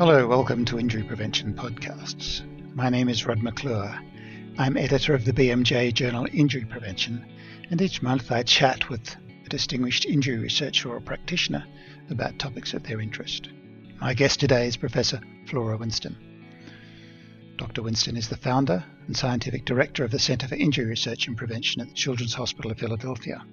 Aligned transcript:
Hello, 0.00 0.26
welcome 0.26 0.64
to 0.64 0.78
Injury 0.78 1.02
Prevention 1.02 1.52
Podcasts. 1.52 2.40
My 2.74 2.88
name 2.88 3.10
is 3.10 3.26
Rod 3.26 3.42
McClure. 3.42 4.00
I'm 4.56 4.78
editor 4.78 5.12
of 5.12 5.26
the 5.26 5.32
BMJ 5.34 5.92
journal 5.92 6.26
Injury 6.32 6.64
Prevention, 6.64 7.22
and 7.70 7.82
each 7.82 8.00
month 8.00 8.32
I 8.32 8.42
chat 8.42 8.88
with 8.88 9.14
a 9.44 9.48
distinguished 9.50 10.06
injury 10.06 10.38
researcher 10.38 10.88
or 10.88 11.00
practitioner 11.00 11.66
about 12.08 12.38
topics 12.38 12.72
of 12.72 12.82
their 12.82 12.98
interest. 12.98 13.50
My 14.00 14.14
guest 14.14 14.40
today 14.40 14.66
is 14.66 14.78
Professor 14.78 15.20
Flora 15.46 15.76
Winston. 15.76 16.16
Dr. 17.58 17.82
Winston 17.82 18.16
is 18.16 18.30
the 18.30 18.38
founder 18.38 18.82
and 19.06 19.14
scientific 19.14 19.66
director 19.66 20.02
of 20.02 20.12
the 20.12 20.18
Center 20.18 20.48
for 20.48 20.54
Injury 20.54 20.86
Research 20.86 21.28
and 21.28 21.36
Prevention 21.36 21.82
at 21.82 21.88
the 21.88 21.94
Children's 21.94 22.32
Hospital 22.32 22.70
of 22.70 22.78
Philadelphia. 22.78 23.44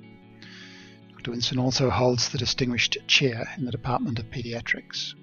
Dr. 1.11 1.31
Winston 1.31 1.59
also 1.59 1.89
holds 1.89 2.29
the 2.29 2.37
distinguished 2.37 2.97
chair 3.05 3.49
in 3.57 3.65
the 3.65 3.71
Department 3.71 4.17
of 4.17 4.31
Pediatrics. 4.31 5.13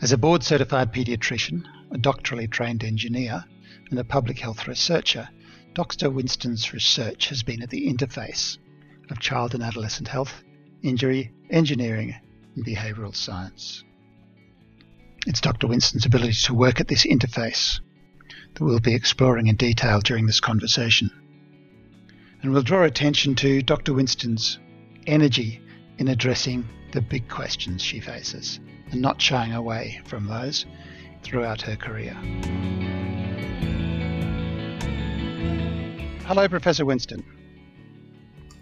As 0.00 0.12
a 0.12 0.18
board 0.18 0.42
certified 0.42 0.92
pediatrician, 0.92 1.64
a 1.90 1.98
doctorally 1.98 2.50
trained 2.50 2.84
engineer, 2.84 3.44
and 3.90 3.98
a 3.98 4.04
public 4.04 4.38
health 4.38 4.66
researcher, 4.66 5.28
Dr. 5.74 6.10
Winston's 6.10 6.72
research 6.72 7.28
has 7.28 7.42
been 7.42 7.62
at 7.62 7.70
the 7.70 7.86
interface 7.86 8.58
of 9.10 9.20
child 9.20 9.54
and 9.54 9.62
adolescent 9.62 10.08
health, 10.08 10.42
injury, 10.82 11.32
engineering, 11.50 12.14
and 12.54 12.64
behavioural 12.64 13.14
science. 13.14 13.84
It's 15.26 15.40
Dr. 15.40 15.66
Winston's 15.66 16.06
ability 16.06 16.32
to 16.44 16.54
work 16.54 16.80
at 16.80 16.88
this 16.88 17.06
interface 17.06 17.80
that 18.54 18.64
we'll 18.64 18.80
be 18.80 18.94
exploring 18.94 19.48
in 19.48 19.56
detail 19.56 20.00
during 20.00 20.26
this 20.26 20.40
conversation. 20.40 21.10
And 22.42 22.52
we'll 22.52 22.62
draw 22.62 22.84
attention 22.84 23.34
to 23.36 23.62
Dr. 23.62 23.92
Winston's 23.92 24.58
energy 25.06 25.60
in 25.98 26.08
addressing 26.08 26.68
the 26.92 27.00
big 27.00 27.28
questions 27.28 27.82
she 27.82 28.00
faces 28.00 28.60
and 28.90 29.00
not 29.00 29.20
shying 29.20 29.52
away 29.52 30.00
from 30.04 30.26
those 30.26 30.66
throughout 31.22 31.60
her 31.62 31.76
career. 31.76 32.14
Hello, 36.26 36.48
Professor 36.48 36.84
Winston. 36.84 37.24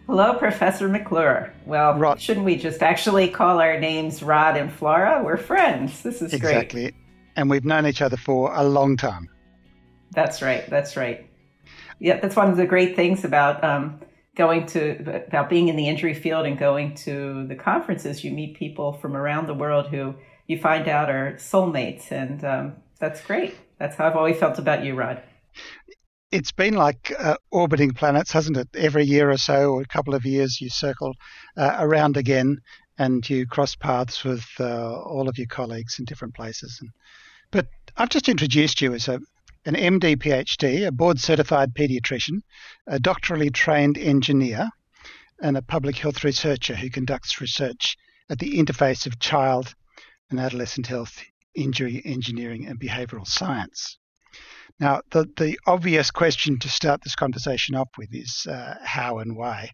Hello, 0.06 0.34
Professor 0.34 0.86
McClure. 0.86 1.50
Well, 1.64 1.94
Rod. 1.94 2.20
shouldn't 2.20 2.44
we 2.44 2.56
just 2.56 2.83
actually 2.83 3.28
call 3.28 3.58
our 3.58 3.81
names 3.81 4.22
Rod 4.22 4.56
and 4.56 4.70
Flora? 4.70 5.22
We're 5.25 5.39
friends. 5.39 6.03
This 6.03 6.16
is 6.16 6.34
exactly. 6.34 6.41
great. 6.41 6.56
Exactly. 6.56 6.94
And 7.36 7.48
we've 7.48 7.64
known 7.64 7.86
each 7.86 8.03
other 8.03 8.19
for 8.19 8.55
a 8.55 8.62
long 8.62 8.98
time. 8.98 9.31
That's 10.12 10.42
right. 10.42 10.69
That's 10.69 10.97
right. 10.97 11.27
Yeah, 12.00 12.20
that's 12.20 12.36
one 12.36 12.50
of 12.50 12.59
the 12.59 12.66
great 12.66 12.94
things 12.97 13.25
about 13.25 13.64
um, 13.64 13.98
going 14.37 14.67
to 14.67 15.25
about 15.27 15.49
being 15.49 15.69
in 15.69 15.77
the 15.77 15.89
injury 15.89 16.15
field 16.15 16.47
and 16.47 16.59
going 16.59 16.95
to 16.97 17.47
the 17.47 17.55
conferences. 17.55 18.25
You 18.25 18.33
meet 18.33 18.57
people 18.57 18.93
from 18.93 19.17
around 19.17 19.47
the 19.47 19.55
world 19.55 19.89
who 19.89 20.15
you 20.47 20.59
find 20.59 20.89
out 20.89 21.11
are 21.11 21.35
soulmates, 21.35 22.11
and 22.11 22.45
um, 22.45 22.73
that's 22.99 23.21
great. 23.23 23.55
That's 23.79 23.97
how 23.97 24.07
I've 24.07 24.17
always 24.17 24.39
felt 24.39 24.59
about 24.59 24.85
you, 24.85 24.95
Rod 24.95 25.23
it's 26.35 26.51
been 26.51 26.75
like 26.75 27.15
uh, 27.17 27.37
orbiting 27.53 27.93
planets, 27.93 28.33
hasn't 28.33 28.57
it? 28.57 28.69
Every 28.75 29.05
year 29.05 29.31
or 29.31 29.37
so, 29.37 29.71
or 29.71 29.83
a 29.83 29.87
couple 29.87 30.15
of 30.15 30.27
years, 30.27 30.61
you 30.61 30.69
circle 30.69 31.15
uh, 31.57 31.77
around 31.79 32.17
again, 32.17 32.59
and 32.99 33.29
you 33.31 33.47
cross 33.47 33.77
paths 33.77 34.25
with 34.25 34.45
uh, 34.59 35.01
all 35.03 35.29
of 35.29 35.39
your 35.39 35.47
colleagues 35.47 36.01
in 36.01 36.05
different 36.05 36.35
places. 36.35 36.77
And, 36.81 36.91
but 37.53 37.69
I've 37.97 38.09
just 38.09 38.29
introduced 38.29 38.81
you 38.81 38.95
as 38.95 39.07
a 39.07 39.21
an 39.67 39.75
MD 39.75 40.17
PhD, 40.17 40.87
a 40.87 40.93
board 40.93 41.19
certified 41.19 41.75
pediatrician, 41.75 42.43
a 42.87 42.98
doctorally 42.98 43.53
trained 43.53 43.97
engineer, 43.97 44.69
and 45.41 45.56
a 45.56 45.62
public 45.62 45.97
health 45.97 46.23
researcher 46.23 46.77
who 46.77 46.91
conducts 46.91 47.41
research 47.41 47.97
at 48.31 48.39
the 48.39 48.59
interface 48.59 49.06
of 49.06 49.19
child 49.19 49.75
and 50.31 50.38
adolescent 50.38 50.87
health, 50.87 51.22
injury 51.55 52.03
engineering, 52.05 52.66
and 52.66 52.78
behavioral 52.78 53.27
science. 53.27 53.99
Now, 54.81 55.03
the, 55.11 55.27
the 55.37 55.59
obvious 55.67 56.11
question 56.11 56.59
to 56.59 56.69
start 56.69 57.03
this 57.03 57.15
conversation 57.15 57.75
off 57.75 57.91
with 57.97 58.12
is 58.12 58.47
uh, 58.47 58.77
how 58.83 59.19
and 59.19 59.37
why. 59.37 59.71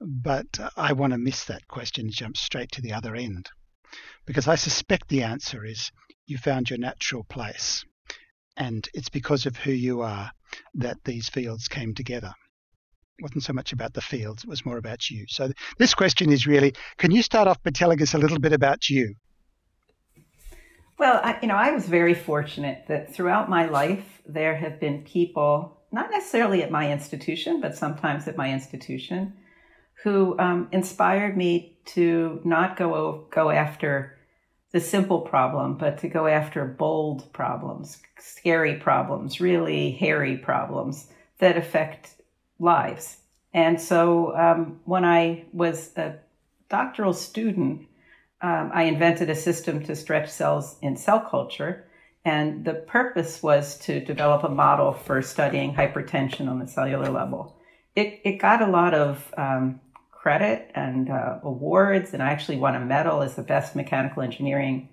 But 0.00 0.58
I 0.76 0.92
want 0.92 1.12
to 1.12 1.18
miss 1.18 1.44
that 1.44 1.66
question 1.66 2.06
and 2.06 2.14
jump 2.14 2.36
straight 2.36 2.70
to 2.72 2.82
the 2.82 2.92
other 2.92 3.16
end. 3.16 3.48
Because 4.26 4.46
I 4.46 4.56
suspect 4.56 5.08
the 5.08 5.22
answer 5.22 5.64
is 5.64 5.90
you 6.26 6.38
found 6.38 6.70
your 6.70 6.78
natural 6.78 7.24
place. 7.24 7.84
And 8.58 8.86
it's 8.92 9.08
because 9.08 9.46
of 9.46 9.56
who 9.56 9.70
you 9.70 10.02
are 10.02 10.30
that 10.74 10.98
these 11.04 11.28
fields 11.28 11.68
came 11.68 11.94
together. 11.94 12.32
It 13.18 13.22
wasn't 13.22 13.44
so 13.44 13.52
much 13.52 13.72
about 13.72 13.94
the 13.94 14.00
fields, 14.00 14.44
it 14.44 14.50
was 14.50 14.66
more 14.66 14.78
about 14.78 15.08
you. 15.10 15.24
So 15.28 15.50
this 15.78 15.94
question 15.94 16.30
is 16.30 16.46
really 16.46 16.74
can 16.98 17.10
you 17.10 17.22
start 17.22 17.48
off 17.48 17.62
by 17.62 17.70
telling 17.70 18.02
us 18.02 18.14
a 18.14 18.18
little 18.18 18.38
bit 18.38 18.52
about 18.52 18.88
you? 18.90 19.14
Well, 20.98 21.20
I, 21.22 21.38
you 21.40 21.48
know, 21.48 21.54
I 21.54 21.70
was 21.70 21.86
very 21.86 22.14
fortunate 22.14 22.84
that 22.88 23.14
throughout 23.14 23.48
my 23.48 23.66
life, 23.66 24.20
there 24.26 24.56
have 24.56 24.80
been 24.80 25.04
people, 25.04 25.80
not 25.92 26.10
necessarily 26.10 26.64
at 26.64 26.72
my 26.72 26.90
institution, 26.90 27.60
but 27.60 27.76
sometimes 27.76 28.26
at 28.26 28.36
my 28.36 28.52
institution, 28.52 29.34
who 30.02 30.36
um, 30.40 30.68
inspired 30.72 31.36
me 31.36 31.78
to 31.86 32.40
not 32.44 32.76
go, 32.76 33.26
go 33.30 33.50
after 33.50 34.17
the 34.72 34.80
simple 34.80 35.20
problem, 35.20 35.76
but 35.76 35.98
to 35.98 36.08
go 36.08 36.26
after 36.26 36.64
bold 36.64 37.32
problems, 37.32 37.98
scary 38.18 38.74
problems, 38.74 39.40
really 39.40 39.92
hairy 39.92 40.36
problems 40.36 41.08
that 41.38 41.56
affect 41.56 42.16
lives. 42.58 43.18
And 43.54 43.80
so 43.80 44.36
um, 44.36 44.80
when 44.84 45.04
I 45.04 45.44
was 45.52 45.96
a 45.96 46.16
doctoral 46.68 47.14
student, 47.14 47.86
um, 48.42 48.70
I 48.74 48.84
invented 48.84 49.30
a 49.30 49.34
system 49.34 49.82
to 49.84 49.96
stretch 49.96 50.28
cells 50.28 50.76
in 50.82 50.96
cell 50.96 51.20
culture. 51.20 51.86
And 52.24 52.64
the 52.64 52.74
purpose 52.74 53.42
was 53.42 53.78
to 53.80 54.04
develop 54.04 54.44
a 54.44 54.48
model 54.50 54.92
for 54.92 55.22
studying 55.22 55.74
hypertension 55.74 56.48
on 56.48 56.58
the 56.58 56.68
cellular 56.68 57.10
level. 57.10 57.56
It, 57.96 58.20
it 58.22 58.32
got 58.32 58.60
a 58.60 58.66
lot 58.66 58.92
of 58.92 59.32
um, 59.36 59.80
credit 60.28 60.70
and 60.74 61.08
uh, 61.08 61.38
awards, 61.42 62.12
and 62.12 62.22
I 62.22 62.28
actually 62.28 62.58
won 62.58 62.74
a 62.74 62.80
medal 62.80 63.22
as 63.22 63.34
the 63.34 63.42
best 63.42 63.74
mechanical 63.74 64.22
engineering 64.22 64.90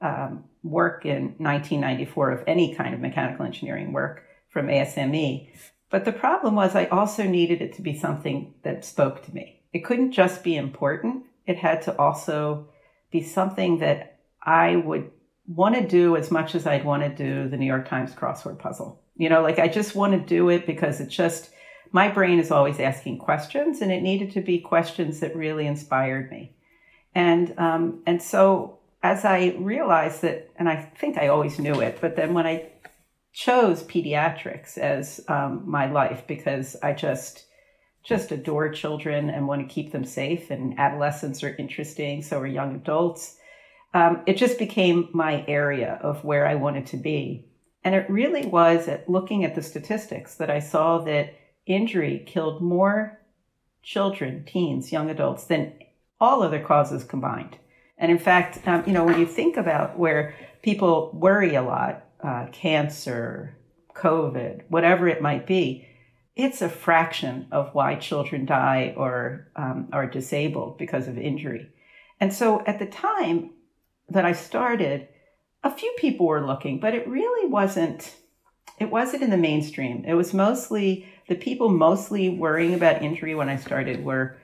um, 0.00 0.44
work 0.62 1.04
in 1.04 1.34
1994 1.38 2.30
of 2.30 2.44
any 2.46 2.72
kind 2.72 2.94
of 2.94 3.00
mechanical 3.00 3.44
engineering 3.44 3.92
work 3.92 4.22
from 4.48 4.68
ASME. 4.68 5.50
But 5.90 6.04
the 6.04 6.12
problem 6.12 6.54
was, 6.54 6.76
I 6.76 6.84
also 6.84 7.24
needed 7.24 7.62
it 7.62 7.74
to 7.74 7.82
be 7.82 7.98
something 7.98 8.54
that 8.62 8.84
spoke 8.84 9.24
to 9.24 9.34
me. 9.34 9.60
It 9.72 9.84
couldn't 9.84 10.12
just 10.12 10.44
be 10.44 10.54
important, 10.54 11.24
it 11.46 11.56
had 11.56 11.82
to 11.82 11.98
also 11.98 12.68
be 13.10 13.24
something 13.24 13.80
that 13.80 14.20
I 14.40 14.76
would 14.76 15.10
want 15.48 15.74
to 15.74 15.84
do 15.84 16.14
as 16.14 16.30
much 16.30 16.54
as 16.54 16.64
I'd 16.64 16.84
want 16.84 17.02
to 17.02 17.08
do 17.08 17.48
the 17.48 17.56
New 17.56 17.66
York 17.66 17.88
Times 17.88 18.14
crossword 18.14 18.60
puzzle. 18.60 19.02
You 19.16 19.30
know, 19.30 19.42
like 19.42 19.58
I 19.58 19.66
just 19.66 19.96
want 19.96 20.12
to 20.12 20.20
do 20.20 20.48
it 20.48 20.64
because 20.64 21.00
it 21.00 21.08
just, 21.08 21.50
my 21.92 22.08
brain 22.08 22.38
is 22.38 22.50
always 22.50 22.80
asking 22.80 23.18
questions 23.18 23.80
and 23.80 23.92
it 23.92 24.02
needed 24.02 24.32
to 24.32 24.40
be 24.40 24.58
questions 24.58 25.20
that 25.20 25.36
really 25.36 25.66
inspired 25.66 26.30
me. 26.30 26.56
And, 27.14 27.58
um, 27.58 28.02
and 28.06 28.20
so 28.20 28.78
as 29.02 29.24
I 29.24 29.56
realized 29.58 30.22
that, 30.22 30.50
and 30.56 30.68
I 30.68 30.76
think 30.76 31.16
I 31.16 31.28
always 31.28 31.58
knew 31.58 31.80
it, 31.80 31.98
but 32.00 32.16
then 32.16 32.34
when 32.34 32.46
I 32.46 32.70
chose 33.32 33.82
pediatrics 33.82 34.78
as 34.78 35.20
um, 35.28 35.62
my 35.66 35.90
life 35.90 36.24
because 36.26 36.76
I 36.82 36.92
just, 36.92 37.46
just 38.06 38.30
adore 38.30 38.70
children 38.70 39.28
and 39.28 39.48
want 39.48 39.68
to 39.68 39.74
keep 39.74 39.92
them 39.92 40.04
safe. 40.04 40.50
And 40.50 40.78
adolescents 40.78 41.42
are 41.42 41.56
interesting, 41.56 42.22
so 42.22 42.38
are 42.38 42.46
young 42.46 42.76
adults. 42.76 43.36
Um, 43.94 44.22
it 44.26 44.36
just 44.36 44.58
became 44.58 45.08
my 45.12 45.44
area 45.48 45.98
of 46.02 46.24
where 46.24 46.46
I 46.46 46.54
wanted 46.54 46.86
to 46.88 46.96
be. 46.96 47.48
And 47.82 47.94
it 47.94 48.08
really 48.08 48.46
was 48.46 48.88
at 48.88 49.08
looking 49.08 49.44
at 49.44 49.54
the 49.54 49.62
statistics 49.62 50.36
that 50.36 50.50
I 50.50 50.60
saw 50.60 50.98
that 50.98 51.34
injury 51.66 52.22
killed 52.26 52.62
more 52.62 53.20
children, 53.82 54.44
teens, 54.44 54.90
young 54.92 55.10
adults 55.10 55.44
than 55.44 55.72
all 56.20 56.42
other 56.42 56.60
causes 56.60 57.04
combined. 57.04 57.56
And 57.98 58.10
in 58.10 58.18
fact, 58.18 58.66
um, 58.66 58.84
you 58.86 58.92
know, 58.92 59.04
when 59.04 59.18
you 59.18 59.26
think 59.26 59.56
about 59.56 59.98
where 59.98 60.34
people 60.62 61.10
worry 61.14 61.54
a 61.54 61.62
lot, 61.62 62.04
uh, 62.22 62.46
cancer, 62.52 63.56
COVID, 63.94 64.62
whatever 64.68 65.08
it 65.08 65.22
might 65.22 65.46
be, 65.46 65.86
it's 66.34 66.60
a 66.60 66.68
fraction 66.68 67.46
of 67.50 67.74
why 67.74 67.94
children 67.94 68.44
die 68.44 68.92
or 68.96 69.48
um, 69.56 69.88
are 69.92 70.06
disabled 70.06 70.76
because 70.76 71.08
of 71.08 71.16
injury. 71.16 71.70
And 72.20 72.32
so 72.32 72.62
at 72.66 72.78
the 72.78 72.86
time 72.86 73.50
that 74.08 74.26
I 74.26 74.32
started, 74.32 75.08
a 75.64 75.70
few 75.70 75.92
people 75.98 76.26
were 76.26 76.46
looking, 76.46 76.78
but 76.78 76.94
it 76.94 77.08
really 77.08 77.48
wasn't 77.48 78.14
it 78.78 78.90
wasn't 78.90 79.22
in 79.22 79.30
the 79.30 79.38
mainstream. 79.38 80.04
It 80.04 80.12
was 80.14 80.34
mostly 80.34 81.08
the 81.28 81.34
people 81.34 81.68
mostly 81.68 82.28
worrying 82.28 82.74
about 82.74 83.02
injury 83.02 83.34
when 83.34 83.48
I 83.48 83.56
started 83.56 84.04
were 84.04 84.36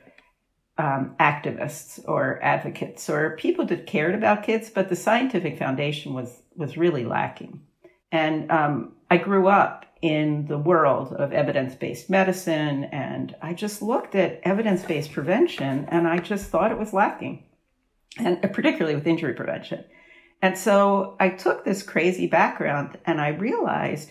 um, 0.78 1.14
activists 1.20 2.00
or 2.08 2.42
advocates 2.42 3.08
or 3.08 3.36
people 3.36 3.66
that 3.66 3.86
cared 3.86 4.14
about 4.14 4.42
kids, 4.42 4.70
but 4.70 4.88
the 4.88 4.96
scientific 4.96 5.58
foundation 5.58 6.14
was 6.14 6.42
was 6.56 6.76
really 6.76 7.04
lacking. 7.04 7.62
And 8.10 8.50
um, 8.50 8.92
I 9.10 9.16
grew 9.16 9.48
up 9.48 9.86
in 10.02 10.46
the 10.46 10.58
world 10.58 11.12
of 11.12 11.32
evidence 11.32 11.74
based 11.76 12.10
medicine. 12.10 12.84
And 12.84 13.34
I 13.40 13.54
just 13.54 13.80
looked 13.80 14.14
at 14.14 14.40
evidence 14.42 14.82
based 14.82 15.12
prevention 15.12 15.86
and 15.88 16.06
I 16.06 16.18
just 16.18 16.50
thought 16.50 16.72
it 16.72 16.78
was 16.78 16.92
lacking, 16.92 17.44
and 18.18 18.42
particularly 18.52 18.96
with 18.96 19.06
injury 19.06 19.34
prevention. 19.34 19.84
And 20.42 20.58
so 20.58 21.16
I 21.20 21.30
took 21.30 21.64
this 21.64 21.84
crazy 21.84 22.26
background 22.26 22.98
and 23.06 23.20
I 23.20 23.28
realized, 23.28 24.10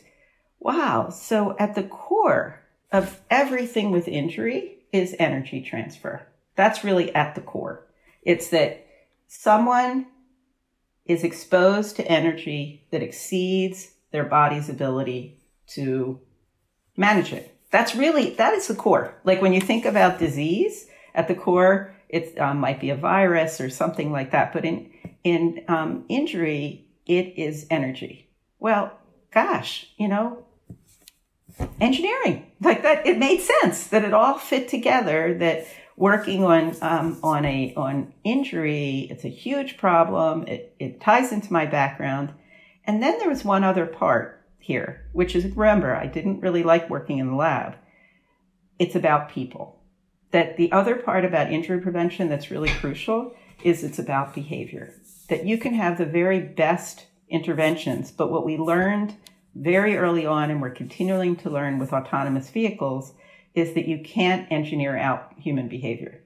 wow, 0.59 1.09
so 1.09 1.55
at 1.59 1.75
the 1.75 1.83
core 1.83 2.60
of 2.91 3.21
everything 3.29 3.91
with 3.91 4.07
injury 4.07 4.79
is 4.91 5.15
energy 5.19 5.61
transfer. 5.61 6.27
That's 6.55 6.83
really 6.83 7.13
at 7.15 7.35
the 7.35 7.41
core. 7.41 7.87
It's 8.23 8.49
that 8.49 8.85
someone 9.27 10.07
is 11.05 11.23
exposed 11.23 11.95
to 11.95 12.07
energy 12.07 12.85
that 12.91 13.01
exceeds 13.01 13.91
their 14.11 14.25
body's 14.25 14.69
ability 14.69 15.39
to 15.67 16.19
manage 16.97 17.33
it. 17.33 17.55
That's 17.71 17.95
really, 17.95 18.31
that 18.31 18.53
is 18.53 18.67
the 18.67 18.75
core. 18.75 19.15
Like 19.23 19.41
when 19.41 19.53
you 19.53 19.61
think 19.61 19.85
about 19.85 20.19
disease, 20.19 20.87
at 21.13 21.27
the 21.27 21.35
core, 21.35 21.95
it 22.09 22.39
um, 22.39 22.57
might 22.59 22.79
be 22.79 22.89
a 22.89 22.95
virus 22.95 23.59
or 23.61 23.69
something 23.69 24.11
like 24.11 24.31
that. 24.31 24.53
But 24.53 24.65
in, 24.65 24.91
in 25.23 25.63
um, 25.67 26.05
injury, 26.09 26.87
it 27.05 27.37
is 27.37 27.67
energy. 27.69 28.29
Well, 28.59 28.97
gosh, 29.33 29.87
you 29.97 30.07
know, 30.07 30.45
engineering. 31.79 32.51
Like 32.61 32.83
that, 32.83 33.05
it 33.05 33.17
made 33.17 33.41
sense 33.41 33.87
that 33.87 34.05
it 34.05 34.13
all 34.13 34.37
fit 34.37 34.67
together 34.67 35.33
that 35.39 35.67
working 35.97 36.43
on 36.43 36.75
um, 36.81 37.19
on 37.21 37.45
a 37.45 37.73
on 37.75 38.13
injury 38.23 39.07
it's 39.09 39.23
a 39.23 39.29
huge 39.29 39.77
problem. 39.77 40.47
It, 40.47 40.75
it 40.79 41.01
ties 41.01 41.31
into 41.31 41.53
my 41.53 41.65
background. 41.65 42.33
And 42.85 43.01
then 43.01 43.19
there 43.19 43.29
was 43.29 43.45
one 43.45 43.63
other 43.63 43.85
part 43.85 44.39
here 44.59 45.09
which 45.11 45.35
is 45.35 45.43
remember 45.55 45.95
i 45.95 46.05
didn't 46.05 46.39
really 46.39 46.61
like 46.63 46.89
working 46.89 47.17
in 47.17 47.27
the 47.27 47.35
lab. 47.35 47.75
It's 48.79 48.95
about 48.95 49.29
people. 49.29 49.79
That 50.31 50.55
the 50.57 50.71
other 50.71 50.95
part 50.95 51.25
about 51.25 51.51
injury 51.51 51.81
prevention 51.81 52.29
that's 52.29 52.51
really 52.51 52.69
crucial 52.69 53.35
is 53.63 53.83
it's 53.83 53.99
about 53.99 54.33
behavior. 54.33 54.93
That 55.29 55.45
you 55.45 55.57
can 55.57 55.73
have 55.73 55.97
the 55.97 56.05
very 56.05 56.39
best 56.39 57.07
interventions 57.29 58.11
but 58.11 58.31
what 58.31 58.45
we 58.45 58.57
learned 58.57 59.15
very 59.55 59.97
early 59.97 60.25
on 60.25 60.49
and 60.49 60.61
we're 60.61 60.69
continuing 60.69 61.35
to 61.37 61.49
learn 61.49 61.79
with 61.79 61.93
autonomous 61.93 62.49
vehicles 62.49 63.13
is 63.53 63.73
that 63.73 63.87
you 63.87 64.01
can't 64.03 64.51
engineer 64.51 64.97
out 64.97 65.33
human 65.37 65.67
behavior. 65.67 66.23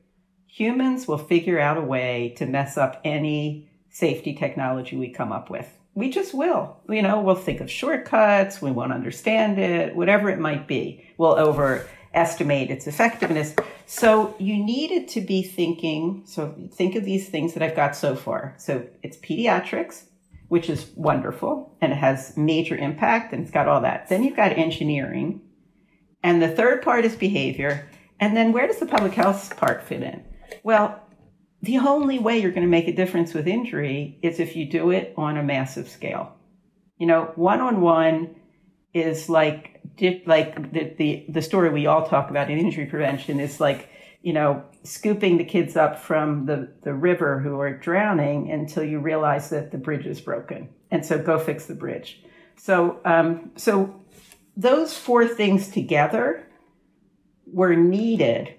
Humans 0.47 1.07
will 1.07 1.17
figure 1.17 1.59
out 1.59 1.77
a 1.77 1.81
way 1.81 2.33
to 2.37 2.45
mess 2.45 2.77
up 2.77 3.01
any 3.03 3.69
safety 3.89 4.33
technology 4.33 4.95
we 4.95 5.09
come 5.09 5.31
up 5.31 5.49
with. 5.49 5.67
We 5.95 6.09
just 6.09 6.33
will. 6.33 6.77
You 6.89 7.01
know, 7.01 7.21
we'll 7.21 7.35
think 7.35 7.61
of 7.61 7.71
shortcuts, 7.71 8.61
we 8.61 8.71
won't 8.71 8.93
understand 8.93 9.57
it, 9.57 9.95
whatever 9.95 10.29
it 10.29 10.39
might 10.39 10.67
be. 10.67 11.05
We'll 11.17 11.37
overestimate 11.37 12.69
its 12.69 12.85
effectiveness. 12.85 13.55
So 13.85 14.35
you 14.39 14.63
needed 14.63 15.07
to 15.09 15.21
be 15.21 15.41
thinking, 15.41 16.23
so 16.25 16.53
think 16.73 16.95
of 16.95 17.05
these 17.05 17.29
things 17.29 17.53
that 17.53 17.63
I've 17.63 17.75
got 17.75 17.95
so 17.95 18.15
far. 18.15 18.55
So 18.57 18.85
it's 19.03 19.17
pediatrics, 19.17 20.03
which 20.47 20.69
is 20.69 20.91
wonderful 20.95 21.75
and 21.81 21.91
it 21.91 21.97
has 21.97 22.35
major 22.37 22.75
impact 22.77 23.33
and 23.33 23.41
it's 23.43 23.51
got 23.51 23.67
all 23.67 23.81
that. 23.81 24.09
Then 24.09 24.23
you've 24.23 24.35
got 24.35 24.51
engineering, 24.53 25.41
and 26.23 26.41
the 26.41 26.49
third 26.49 26.81
part 26.81 27.05
is 27.05 27.15
behavior. 27.15 27.87
And 28.19 28.35
then 28.35 28.51
where 28.51 28.67
does 28.67 28.79
the 28.79 28.85
public 28.85 29.13
health 29.13 29.55
part 29.57 29.83
fit 29.83 30.01
in? 30.01 30.23
Well, 30.63 31.01
the 31.61 31.77
only 31.79 32.19
way 32.19 32.39
you're 32.39 32.51
going 32.51 32.65
to 32.65 32.69
make 32.69 32.87
a 32.87 32.95
difference 32.95 33.33
with 33.33 33.47
injury 33.47 34.19
is 34.21 34.39
if 34.39 34.55
you 34.55 34.69
do 34.69 34.91
it 34.91 35.13
on 35.17 35.37
a 35.37 35.43
massive 35.43 35.89
scale. 35.89 36.33
You 36.97 37.07
know, 37.07 37.31
one 37.35 37.59
on 37.59 37.81
one 37.81 38.35
is 38.93 39.29
like 39.29 39.81
like 40.25 40.71
the, 40.71 40.93
the 40.97 41.25
the 41.29 41.41
story 41.41 41.69
we 41.69 41.85
all 41.85 42.07
talk 42.07 42.29
about 42.29 42.49
in 42.49 42.57
injury 42.57 42.85
prevention 42.85 43.39
is 43.39 43.59
like 43.59 43.89
you 44.21 44.33
know 44.33 44.63
scooping 44.85 45.37
the 45.37 45.43
kids 45.43 45.75
up 45.75 45.99
from 45.99 46.45
the 46.45 46.71
the 46.83 46.93
river 46.93 47.39
who 47.39 47.59
are 47.59 47.75
drowning 47.75 48.51
until 48.51 48.83
you 48.83 48.99
realize 48.99 49.49
that 49.49 49.71
the 49.71 49.77
bridge 49.77 50.05
is 50.05 50.21
broken 50.21 50.69
and 50.91 51.05
so 51.05 51.21
go 51.21 51.37
fix 51.39 51.65
the 51.65 51.75
bridge 51.75 52.23
so 52.57 52.99
um, 53.05 53.51
so 53.55 54.01
those 54.55 54.97
four 54.97 55.27
things 55.27 55.67
together 55.69 56.47
were 57.45 57.75
needed 57.75 58.55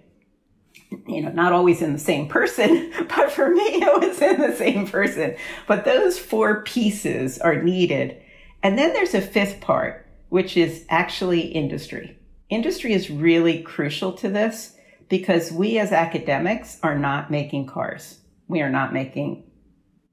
you 1.06 1.20
know, 1.23 1.31
not 1.31 1.52
always 1.52 1.82
in 1.82 1.93
the 1.93 1.99
same 1.99 2.28
person, 2.28 2.93
but 3.08 3.31
for 3.31 3.50
me, 3.50 3.62
it 3.62 4.00
was 4.00 4.20
in 4.20 4.40
the 4.40 4.55
same 4.55 4.87
person. 4.87 5.37
But 5.67 5.84
those 5.84 6.19
four 6.19 6.62
pieces 6.62 7.38
are 7.38 7.61
needed. 7.61 8.20
And 8.62 8.78
then 8.78 8.93
there's 8.93 9.14
a 9.14 9.20
fifth 9.20 9.61
part, 9.61 10.06
which 10.28 10.56
is 10.56 10.84
actually 10.88 11.40
industry. 11.40 12.19
Industry 12.49 12.93
is 12.93 13.11
really 13.11 13.62
crucial 13.62 14.12
to 14.14 14.28
this 14.28 14.75
because 15.08 15.52
we 15.52 15.78
as 15.78 15.92
academics 15.92 16.78
are 16.82 16.98
not 16.98 17.30
making 17.30 17.66
cars. 17.66 18.18
We 18.48 18.60
are 18.62 18.70
not 18.70 18.92
making, 18.92 19.44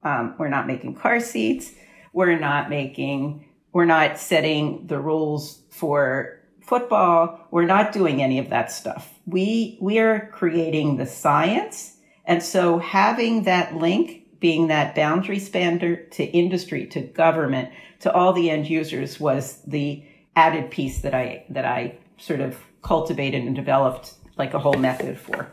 um, 0.03 0.35
we're 0.37 0.49
not 0.49 0.67
making 0.67 0.95
car 0.95 1.19
seats. 1.19 1.71
We're 2.13 2.37
not 2.37 2.69
making 2.69 3.45
we're 3.73 3.85
not 3.85 4.19
setting 4.19 4.85
the 4.85 4.99
rules 4.99 5.63
for 5.71 6.39
football. 6.61 7.45
We're 7.51 7.65
not 7.65 7.91
doing 7.91 8.21
any 8.21 8.37
of 8.39 8.51
that 8.51 8.71
stuff. 8.71 9.11
We, 9.25 9.77
we 9.81 9.97
are 9.97 10.29
creating 10.31 10.97
the 10.97 11.07
science. 11.07 11.97
And 12.23 12.41
so 12.41 12.77
having 12.77 13.43
that 13.43 13.75
link, 13.75 14.39
being 14.39 14.67
that 14.67 14.95
boundary 14.95 15.39
spanner 15.39 15.95
to 15.95 16.23
industry, 16.23 16.85
to 16.87 17.01
government, 17.01 17.69
to 18.01 18.13
all 18.13 18.31
the 18.31 18.49
end 18.49 18.69
users 18.69 19.19
was 19.19 19.59
the 19.65 20.05
added 20.35 20.69
piece 20.69 21.01
that 21.01 21.15
I, 21.15 21.45
that 21.49 21.65
I 21.65 21.97
sort 22.17 22.41
of 22.41 22.57
cultivated 22.83 23.43
and 23.43 23.55
developed 23.55 24.13
like 24.37 24.53
a 24.53 24.59
whole 24.59 24.73
method 24.73 25.17
for 25.17 25.51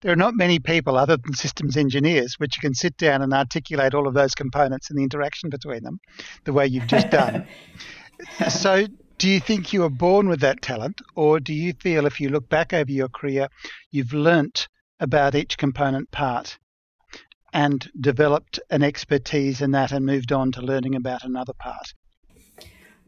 there 0.00 0.12
are 0.12 0.16
not 0.16 0.34
many 0.34 0.60
people 0.60 0.96
other 0.96 1.16
than 1.16 1.34
systems 1.34 1.76
engineers 1.76 2.34
which 2.38 2.60
can 2.60 2.74
sit 2.74 2.96
down 2.96 3.20
and 3.20 3.32
articulate 3.32 3.94
all 3.94 4.06
of 4.06 4.14
those 4.14 4.34
components 4.34 4.90
and 4.90 4.98
the 4.98 5.02
interaction 5.02 5.50
between 5.50 5.82
them 5.82 5.98
the 6.44 6.52
way 6.52 6.66
you've 6.66 6.86
just 6.86 7.10
done. 7.10 7.46
so, 8.48 8.86
do 9.18 9.28
you 9.28 9.40
think 9.40 9.72
you 9.72 9.80
were 9.80 9.90
born 9.90 10.28
with 10.28 10.40
that 10.40 10.62
talent, 10.62 11.00
or 11.16 11.40
do 11.40 11.52
you 11.52 11.72
feel 11.72 12.06
if 12.06 12.20
you 12.20 12.28
look 12.28 12.48
back 12.48 12.72
over 12.72 12.90
your 12.90 13.08
career, 13.08 13.48
you've 13.90 14.12
learnt 14.12 14.68
about 15.00 15.34
each 15.34 15.58
component 15.58 16.10
part 16.12 16.58
and 17.52 17.90
developed 18.00 18.60
an 18.70 18.84
expertise 18.84 19.60
in 19.60 19.72
that 19.72 19.90
and 19.90 20.06
moved 20.06 20.30
on 20.30 20.52
to 20.52 20.60
learning 20.60 20.94
about 20.94 21.24
another 21.24 21.54
part? 21.58 21.94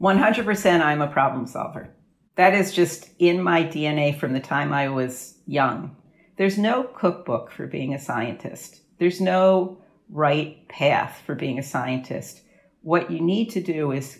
100% 0.01 0.81
I'm 0.81 1.03
a 1.03 1.07
problem 1.07 1.47
solver. 1.47 1.95
That 2.37 2.55
is 2.55 2.73
just 2.73 3.11
in 3.19 3.43
my 3.43 3.65
DNA 3.65 4.19
from 4.19 4.33
the 4.33 4.41
time 4.41 4.73
I 4.73 4.89
was 4.89 5.35
young. 5.47 5.97
There's 6.37 6.59
no 6.59 6.85
cookbook 6.85 7.51
for 7.51 7.67
being 7.67 7.93
a 7.93 8.01
scientist. 8.01 8.81
There's 8.99 9.21
no 9.21 9.79
right 10.09 10.67
path 10.69 11.23
for 11.27 11.35
being 11.35 11.59
a 11.59 11.63
scientist. 11.63 12.43
What 12.83 13.11
you 13.11 13.21
need 13.21 13.51
to 13.51 13.61
do 13.61 13.93
is 13.93 14.19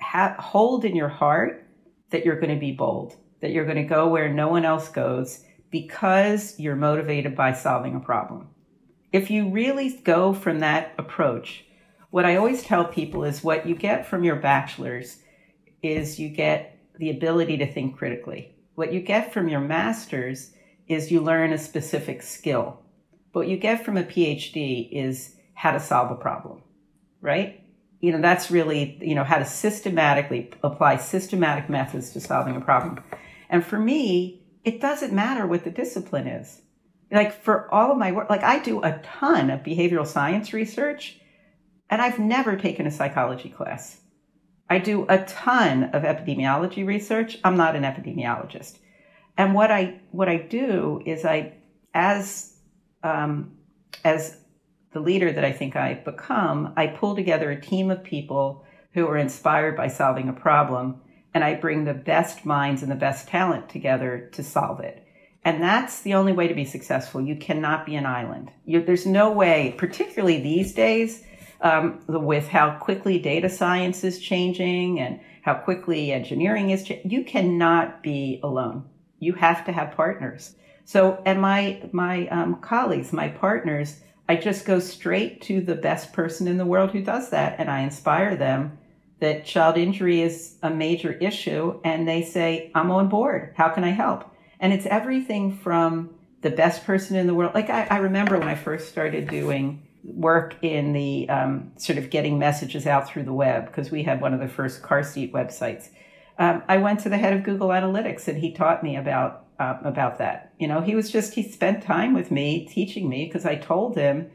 ha- 0.00 0.36
hold 0.38 0.84
in 0.84 0.94
your 0.94 1.08
heart 1.08 1.66
that 2.10 2.24
you're 2.24 2.38
going 2.38 2.54
to 2.54 2.60
be 2.60 2.72
bold, 2.72 3.16
that 3.40 3.50
you're 3.50 3.64
going 3.64 3.76
to 3.76 3.82
go 3.82 4.08
where 4.08 4.32
no 4.32 4.48
one 4.48 4.64
else 4.64 4.88
goes 4.88 5.44
because 5.70 6.58
you're 6.60 6.76
motivated 6.76 7.34
by 7.34 7.52
solving 7.52 7.96
a 7.96 8.00
problem. 8.00 8.48
If 9.12 9.30
you 9.30 9.48
really 9.48 9.90
go 10.04 10.32
from 10.32 10.60
that 10.60 10.92
approach, 10.98 11.64
what 12.10 12.24
I 12.24 12.36
always 12.36 12.62
tell 12.62 12.84
people 12.84 13.24
is 13.24 13.42
what 13.42 13.66
you 13.66 13.74
get 13.74 14.06
from 14.06 14.22
your 14.22 14.36
bachelor's 14.36 15.18
is 15.82 16.20
you 16.20 16.28
get 16.28 16.71
the 17.02 17.10
ability 17.10 17.56
to 17.56 17.66
think 17.66 17.96
critically. 17.96 18.54
What 18.76 18.92
you 18.92 19.00
get 19.00 19.32
from 19.32 19.48
your 19.48 19.58
master's 19.58 20.52
is 20.86 21.10
you 21.10 21.20
learn 21.20 21.52
a 21.52 21.58
specific 21.58 22.22
skill. 22.22 22.78
What 23.32 23.48
you 23.48 23.56
get 23.56 23.84
from 23.84 23.96
a 23.96 24.04
PhD 24.04 24.88
is 24.92 25.34
how 25.52 25.72
to 25.72 25.80
solve 25.80 26.12
a 26.12 26.14
problem, 26.14 26.62
right? 27.20 27.60
You 27.98 28.12
know, 28.12 28.20
that's 28.20 28.52
really, 28.52 28.98
you 29.02 29.16
know, 29.16 29.24
how 29.24 29.38
to 29.38 29.44
systematically 29.44 30.52
apply 30.62 30.98
systematic 30.98 31.68
methods 31.68 32.10
to 32.10 32.20
solving 32.20 32.54
a 32.54 32.60
problem. 32.60 33.02
And 33.50 33.66
for 33.66 33.80
me, 33.80 34.44
it 34.62 34.80
doesn't 34.80 35.12
matter 35.12 35.44
what 35.44 35.64
the 35.64 35.70
discipline 35.72 36.28
is. 36.28 36.62
Like 37.10 37.42
for 37.42 37.68
all 37.74 37.90
of 37.90 37.98
my 37.98 38.12
work, 38.12 38.30
like 38.30 38.44
I 38.44 38.60
do 38.60 38.80
a 38.80 39.02
ton 39.02 39.50
of 39.50 39.64
behavioral 39.64 40.06
science 40.06 40.52
research 40.52 41.18
and 41.90 42.00
I've 42.00 42.20
never 42.20 42.54
taken 42.54 42.86
a 42.86 42.92
psychology 42.92 43.48
class. 43.48 43.98
I 44.72 44.78
do 44.78 45.04
a 45.06 45.22
ton 45.24 45.84
of 45.92 46.02
epidemiology 46.04 46.86
research. 46.86 47.38
I'm 47.44 47.58
not 47.58 47.76
an 47.76 47.82
epidemiologist. 47.82 48.78
And 49.36 49.52
what 49.52 49.70
I 49.70 50.00
what 50.12 50.30
I 50.30 50.38
do 50.38 51.02
is 51.04 51.26
I, 51.26 51.52
as 51.92 52.56
um, 53.02 53.58
as 54.02 54.38
the 54.94 55.00
leader 55.00 55.30
that 55.30 55.44
I 55.44 55.52
think 55.52 55.76
I've 55.76 56.06
become, 56.06 56.72
I 56.74 56.86
pull 56.86 57.14
together 57.14 57.50
a 57.50 57.60
team 57.60 57.90
of 57.90 58.02
people 58.02 58.64
who 58.94 59.06
are 59.06 59.18
inspired 59.18 59.76
by 59.76 59.88
solving 59.88 60.30
a 60.30 60.40
problem, 60.46 61.02
and 61.34 61.44
I 61.44 61.54
bring 61.54 61.84
the 61.84 61.92
best 61.92 62.46
minds 62.46 62.82
and 62.82 62.90
the 62.90 62.96
best 62.96 63.28
talent 63.28 63.68
together 63.68 64.30
to 64.32 64.42
solve 64.42 64.80
it. 64.80 65.06
And 65.44 65.62
that's 65.62 66.00
the 66.00 66.14
only 66.14 66.32
way 66.32 66.48
to 66.48 66.54
be 66.54 66.64
successful. 66.64 67.20
You 67.20 67.36
cannot 67.36 67.84
be 67.84 67.96
an 67.96 68.06
island. 68.06 68.50
You, 68.64 68.82
there's 68.82 69.04
no 69.04 69.32
way, 69.32 69.74
particularly 69.76 70.40
these 70.40 70.72
days, 70.72 71.24
um, 71.62 72.02
with 72.08 72.48
how 72.48 72.78
quickly 72.78 73.18
data 73.18 73.48
science 73.48 74.04
is 74.04 74.18
changing 74.18 75.00
and 75.00 75.20
how 75.42 75.54
quickly 75.54 76.12
engineering 76.12 76.70
is 76.70 76.84
changing. 76.84 77.10
You 77.10 77.24
cannot 77.24 78.02
be 78.02 78.40
alone 78.42 78.84
you 79.22 79.34
have 79.34 79.64
to 79.64 79.72
have 79.72 79.96
partners. 79.96 80.56
So, 80.84 81.22
and 81.24 81.40
my 81.40 81.80
my 81.92 82.26
um, 82.28 82.56
colleagues, 82.56 83.12
my 83.12 83.28
partners, 83.28 84.00
I 84.28 84.34
just 84.34 84.66
go 84.66 84.80
straight 84.80 85.40
to 85.42 85.60
the 85.60 85.76
best 85.76 86.12
person 86.12 86.48
in 86.48 86.58
the 86.58 86.66
world 86.66 86.90
who 86.90 87.02
does 87.02 87.30
that 87.30 87.60
and 87.60 87.70
I 87.70 87.80
inspire 87.80 88.34
them 88.34 88.78
that 89.20 89.44
child 89.44 89.76
injury 89.76 90.20
is 90.20 90.56
a 90.62 90.70
major 90.70 91.12
issue 91.12 91.80
and 91.84 92.08
they 92.08 92.22
say, 92.22 92.72
I'm 92.74 92.90
on 92.90 93.08
board. 93.08 93.54
How 93.56 93.68
can 93.68 93.84
I 93.84 93.90
help? 93.90 94.24
And 94.58 94.72
it's 94.72 94.86
everything 94.86 95.56
from 95.56 96.10
the 96.40 96.50
best 96.50 96.84
person 96.84 97.16
in 97.16 97.28
the 97.28 97.34
world. 97.34 97.54
Like 97.54 97.70
I, 97.70 97.86
I 97.88 97.98
remember 97.98 98.36
when 98.36 98.48
I 98.48 98.56
first 98.56 98.88
started 98.88 99.28
doing 99.28 99.86
work 100.04 100.56
in 100.62 100.92
the 100.92 101.28
um, 101.28 101.72
sort 101.76 101.98
of 101.98 102.10
getting 102.10 102.38
messages 102.38 102.86
out 102.86 103.08
through 103.08 103.24
the 103.24 103.32
web, 103.32 103.66
because 103.66 103.90
we 103.90 104.02
had 104.02 104.20
one 104.20 104.34
of 104.34 104.40
the 104.40 104.48
first 104.48 104.82
car 104.82 105.02
seat 105.02 105.32
websites. 105.32 105.88
Um, 106.38 106.62
I 106.68 106.78
went 106.78 107.00
to 107.00 107.08
the 107.08 107.18
head 107.18 107.34
of 107.34 107.44
Google 107.44 107.68
Analytics 107.68 108.26
and 108.26 108.38
he 108.38 108.52
taught 108.52 108.82
me 108.82 108.96
about 108.96 109.46
uh, 109.60 109.78
about 109.84 110.18
that. 110.18 110.52
You 110.58 110.66
know, 110.66 110.80
he 110.80 110.94
was 110.94 111.10
just 111.10 111.34
he 111.34 111.42
spent 111.42 111.82
time 111.82 112.14
with 112.14 112.30
me 112.30 112.66
teaching 112.66 113.08
me 113.08 113.26
because 113.26 113.46
I 113.46 113.56
told 113.56 113.96
him 113.96 114.30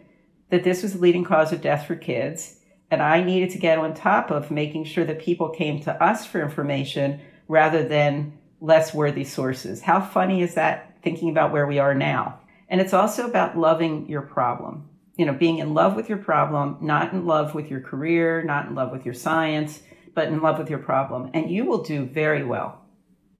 that 0.50 0.63
this 0.63 0.83
was 0.83 0.93
the 0.93 1.00
leading 1.00 1.25
cause 1.25 1.51
of 1.51 1.62
death 1.62 1.86
for 1.86 1.95
kids 1.95 2.57
and 2.89 3.01
I 3.01 3.21
needed 3.21 3.50
to 3.51 3.57
get 3.57 3.77
on 3.77 3.93
top 3.93 4.31
of 4.31 4.50
making 4.50 4.86
sure 4.86 5.03
that 5.05 5.19
people 5.19 5.50
came 5.50 5.81
to 5.81 6.03
us 6.03 6.25
for 6.25 6.41
information 6.41 7.19
rather 7.47 7.83
than 7.83 8.38
less 8.62 8.93
worthy 8.93 9.24
sources. 9.24 9.81
How 9.81 10.00
funny 10.00 10.41
is 10.41 10.53
that 10.55 10.97
thinking 11.03 11.29
about 11.29 11.51
where 11.51 11.67
we 11.67 11.79
are 11.79 11.93
now? 11.93 12.39
And 12.69 12.79
it's 12.79 12.93
also 12.93 13.27
about 13.27 13.57
loving 13.57 14.07
your 14.07 14.21
problem. 14.21 14.89
You 15.17 15.25
know, 15.25 15.33
being 15.33 15.57
in 15.57 15.74
love 15.74 15.95
with 15.95 16.09
your 16.09 16.19
problem, 16.19 16.77
not 16.81 17.12
in 17.12 17.25
love 17.25 17.55
with 17.55 17.69
your 17.69 17.81
career, 17.81 18.43
not 18.43 18.67
in 18.67 18.75
love 18.75 18.91
with 18.91 19.03
your 19.03 19.13
science, 19.13 19.81
but 20.13 20.27
in 20.27 20.41
love 20.41 20.57
with 20.59 20.69
your 20.69 20.79
problem. 20.79 21.31
And 21.33 21.50
you 21.50 21.65
will 21.65 21.83
do 21.83 22.05
very 22.05 22.43
well. 22.43 22.81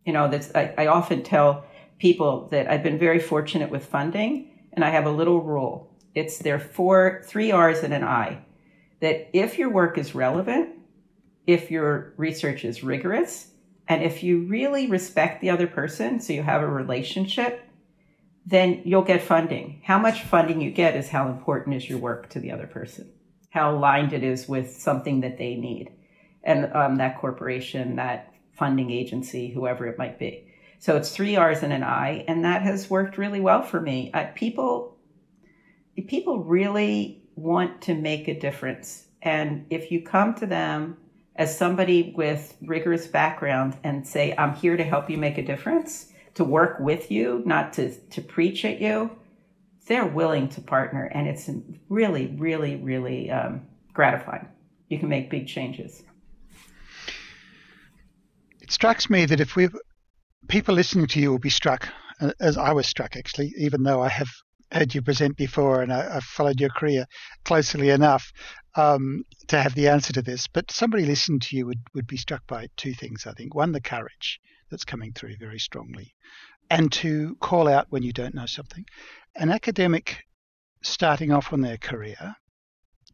You 0.06 0.14
know, 0.14 0.28
that's, 0.28 0.54
I, 0.56 0.74
I 0.78 0.88
often 0.88 1.24
tell 1.24 1.66
people 2.00 2.48
that 2.50 2.70
I've 2.70 2.84
been 2.84 2.98
very 2.98 3.20
fortunate 3.20 3.70
with 3.70 3.86
funding 3.86 4.52
and 4.74 4.84
I 4.84 4.90
have 4.90 5.06
a 5.06 5.12
little 5.12 5.42
rule. 5.42 5.96
It's 6.16 6.40
there 6.40 6.60
four, 6.60 7.24
three 7.26 7.52
R's 7.52 7.80
and 7.80 7.94
an 7.94 8.04
I 8.04 8.44
that 9.00 9.30
if 9.34 9.58
your 9.58 9.70
work 9.70 9.98
is 9.98 10.16
relevant, 10.16 10.70
if 11.46 11.70
your 11.70 12.14
research 12.18 12.66
is 12.66 12.84
rigorous, 12.84 13.48
and 13.88 14.04
if 14.04 14.24
you 14.24 14.46
really 14.48 14.88
respect 14.88 15.42
the 15.42 15.50
other 15.50 15.68
person, 15.68 16.20
so 16.20 16.34
you 16.34 16.44
have 16.44 16.62
a 16.62 16.68
relationship, 16.68 17.67
then 18.48 18.82
you'll 18.86 19.02
get 19.02 19.22
funding. 19.22 19.82
How 19.84 20.00
much 20.00 20.24
funding 20.24 20.62
you 20.62 20.72
get 20.72 20.96
is 20.96 21.10
how 21.10 21.28
important 21.28 21.76
is 21.76 21.90
your 21.90 22.00
work 22.00 22.30
to 22.30 22.40
the 22.40 22.52
other 22.52 22.66
person, 22.66 23.12
how 23.50 23.76
aligned 23.76 24.14
it 24.14 24.24
is 24.24 24.48
with 24.48 24.74
something 24.74 25.20
that 25.20 25.38
they 25.38 25.56
need, 25.56 25.92
and 26.44 26.74
um, 26.74 26.96
that 26.96 27.20
corporation, 27.20 27.98
that 27.98 28.34
funding 28.54 28.90
agency, 28.90 29.50
whoever 29.50 29.86
it 29.86 29.98
might 29.98 30.18
be. 30.18 30.48
So 30.80 30.96
it's 30.96 31.12
three 31.12 31.36
R's 31.36 31.62
and 31.62 31.74
an 31.74 31.84
I, 31.84 32.24
and 32.30 32.46
that 32.46 32.62
has 32.62 32.90
worked 32.90 33.18
really 33.18 33.42
well 33.42 33.64
for 33.64 33.82
me. 33.82 34.12
Uh, 34.14 34.28
people, 34.34 34.98
people 36.08 36.40
really 36.40 37.24
want 37.36 37.82
to 37.82 37.96
make 37.96 38.30
a 38.30 38.40
difference. 38.40 39.08
And 39.22 39.66
if 39.70 39.92
you 39.92 40.02
come 40.04 40.36
to 40.36 40.46
them 40.46 40.96
as 41.36 41.58
somebody 41.58 42.14
with 42.16 42.56
rigorous 42.62 43.08
background 43.08 43.76
and 43.84 44.08
say, 44.08 44.34
I'm 44.38 44.56
here 44.56 44.78
to 44.78 44.84
help 44.86 45.10
you 45.10 45.18
make 45.18 45.38
a 45.38 45.46
difference, 45.46 46.14
to 46.38 46.44
work 46.44 46.80
with 46.80 47.10
you, 47.12 47.42
not 47.46 47.74
to, 47.74 47.92
to 48.10 48.22
preach 48.22 48.64
at 48.64 48.80
you, 48.80 49.10
they're 49.88 50.06
willing 50.06 50.48
to 50.50 50.62
partner. 50.62 51.06
And 51.06 51.28
it's 51.28 51.50
really, 51.90 52.28
really, 52.38 52.76
really 52.76 53.32
um, 53.32 53.62
gratifying. 53.92 54.48
You 54.88 55.00
can 55.00 55.10
make 55.10 55.32
big 55.32 55.48
changes. 55.48 56.04
It 58.62 58.72
strikes 58.72 59.10
me 59.10 59.26
that 59.26 59.40
if 59.40 59.56
we 59.56 59.70
people 60.48 60.76
listening 60.76 61.08
to 61.08 61.20
you 61.20 61.32
will 61.32 61.40
be 61.40 61.50
struck, 61.50 61.90
uh, 62.22 62.32
as 62.40 62.56
I 62.56 62.72
was 62.72 62.86
struck 62.86 63.16
actually, 63.16 63.54
even 63.58 63.82
though 63.82 64.02
I 64.02 64.10
have 64.10 64.30
heard 64.72 64.94
you 64.94 65.02
present 65.02 65.38
before, 65.38 65.82
and 65.82 65.92
I, 65.92 66.14
have 66.14 66.24
followed 66.24 66.60
your 66.60 66.70
career 66.70 67.06
closely 67.46 67.90
enough 67.90 68.32
um, 68.76 69.24
to 69.48 69.60
have 69.60 69.74
the 69.74 69.88
answer 69.88 70.14
to 70.14 70.22
this. 70.22 70.48
But 70.48 70.70
somebody 70.70 71.06
listening 71.06 71.40
to 71.40 71.58
you 71.58 71.66
would, 71.66 71.80
would 71.96 72.08
be 72.08 72.18
struck 72.18 72.46
by 72.46 72.68
two 72.78 72.94
things, 72.94 73.26
I 73.26 73.32
think. 73.32 73.56
One, 73.56 73.72
the 73.72 73.82
courage 73.82 74.40
that's 74.70 74.86
coming 74.86 75.14
through 75.14 75.38
very 75.38 75.60
strongly, 75.60 76.14
and 76.70 76.92
to 76.94 77.36
call 77.36 77.68
out 77.68 77.88
when 77.90 78.04
you 78.04 78.14
don't 78.14 78.36
know 78.36 78.46
something. 78.46 78.86
An 79.36 79.52
academic 79.52 80.26
starting 80.82 81.32
off 81.32 81.54
on 81.54 81.62
their 81.62 81.78
career 81.78 82.36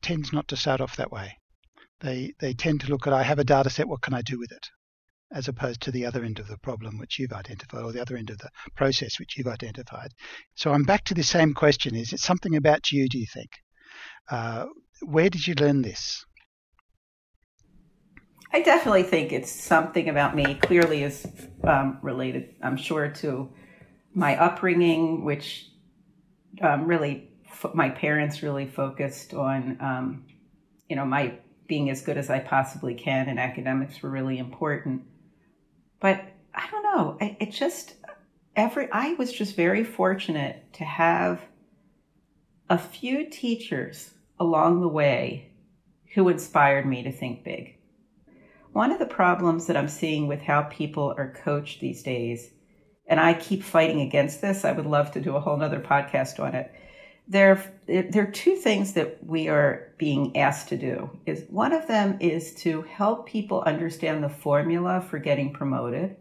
tends 0.01 0.33
not 0.33 0.47
to 0.49 0.57
start 0.57 0.81
off 0.81 0.97
that 0.97 1.11
way. 1.11 1.37
They, 2.01 2.33
they 2.39 2.53
tend 2.53 2.81
to 2.81 2.87
look 2.87 3.07
at, 3.07 3.13
I 3.13 3.23
have 3.23 3.39
a 3.39 3.43
data 3.43 3.69
set, 3.69 3.87
what 3.87 4.01
can 4.01 4.13
I 4.13 4.21
do 4.21 4.37
with 4.37 4.51
it? 4.51 4.67
as 5.33 5.47
opposed 5.47 5.81
to 5.81 5.91
the 5.91 6.05
other 6.05 6.23
end 6.23 6.39
of 6.39 6.47
the 6.47 6.57
problem 6.59 6.97
which 6.97 7.17
you've 7.17 7.33
identified 7.33 7.83
or 7.83 7.91
the 7.91 8.01
other 8.01 8.15
end 8.15 8.29
of 8.29 8.37
the 8.37 8.49
process 8.75 9.19
which 9.19 9.35
you've 9.35 9.47
identified. 9.47 10.11
So 10.55 10.71
I'm 10.71 10.83
back 10.83 11.03
to 11.05 11.13
the 11.13 11.23
same 11.23 11.53
question. 11.53 11.95
Is 11.95 12.13
it 12.13 12.19
something 12.19 12.55
about 12.55 12.91
you, 12.91 13.09
do 13.09 13.17
you 13.17 13.25
think? 13.33 13.49
Uh, 14.29 14.67
where 15.01 15.29
did 15.29 15.47
you 15.47 15.55
learn 15.55 15.81
this? 15.81 16.23
I 18.53 18.61
definitely 18.61 19.03
think 19.03 19.31
it's 19.31 19.51
something 19.51 20.09
about 20.09 20.35
me. 20.35 20.53
Clearly, 20.55 21.01
is 21.03 21.25
um, 21.63 21.97
related, 22.03 22.53
I'm 22.61 22.77
sure, 22.77 23.09
to 23.09 23.49
my 24.13 24.37
upbringing, 24.37 25.25
which 25.25 25.69
um, 26.61 26.85
really 26.85 27.31
my 27.73 27.89
parents 27.89 28.43
really 28.43 28.67
focused 28.67 29.33
on, 29.33 29.77
um, 29.79 30.25
you 30.87 30.95
know, 30.95 31.05
my 31.05 31.33
being 31.67 31.89
as 31.89 32.03
good 32.03 32.17
as 32.17 32.29
I 32.29 32.39
possibly 32.39 32.93
can, 32.93 33.27
and 33.27 33.39
academics 33.39 34.03
were 34.03 34.11
really 34.11 34.37
important. 34.37 35.01
But 35.99 36.23
I 36.53 36.67
don't 36.69 36.83
know. 36.83 37.17
It, 37.19 37.37
it 37.39 37.51
just 37.51 37.95
every 38.55 38.87
I 38.91 39.13
was 39.13 39.33
just 39.33 39.55
very 39.55 39.83
fortunate 39.83 40.71
to 40.73 40.83
have 40.83 41.41
a 42.69 42.77
few 42.77 43.29
teachers 43.29 44.11
along 44.39 44.81
the 44.81 44.87
way 44.87 45.51
who 46.13 46.29
inspired 46.29 46.85
me 46.85 47.01
to 47.01 47.11
think 47.11 47.43
big. 47.43 47.77
One 48.73 48.91
of 48.91 48.97
the 48.97 49.05
problems 49.05 49.67
that 49.67 49.77
I'm 49.77 49.87
seeing 49.87 50.25
with 50.25 50.41
how 50.41 50.63
people 50.63 51.13
are 51.15 51.31
coached 51.43 51.79
these 51.79 52.01
days, 52.01 52.49
and 53.05 53.19
I 53.19 53.35
keep 53.35 53.63
fighting 53.63 54.01
against 54.01 54.41
this, 54.41 54.65
I 54.65 54.71
would 54.71 54.87
love 54.87 55.11
to 55.11 55.21
do 55.21 55.35
a 55.35 55.39
whole 55.39 55.57
nother 55.57 55.79
podcast 55.79 56.39
on 56.39 56.55
it. 56.55 56.73
There, 57.27 57.63
there 57.85 58.23
are 58.23 58.31
two 58.31 58.55
things 58.55 58.93
that 58.93 59.23
we 59.23 59.47
are 59.47 59.93
being 59.99 60.35
asked 60.35 60.69
to 60.69 60.77
do. 60.77 61.11
Is 61.27 61.45
one 61.49 61.71
of 61.71 61.87
them 61.87 62.17
is 62.19 62.55
to 62.55 62.81
help 62.81 63.27
people 63.27 63.61
understand 63.61 64.23
the 64.23 64.29
formula 64.29 65.05
for 65.07 65.19
getting 65.19 65.53
promoted 65.53 66.15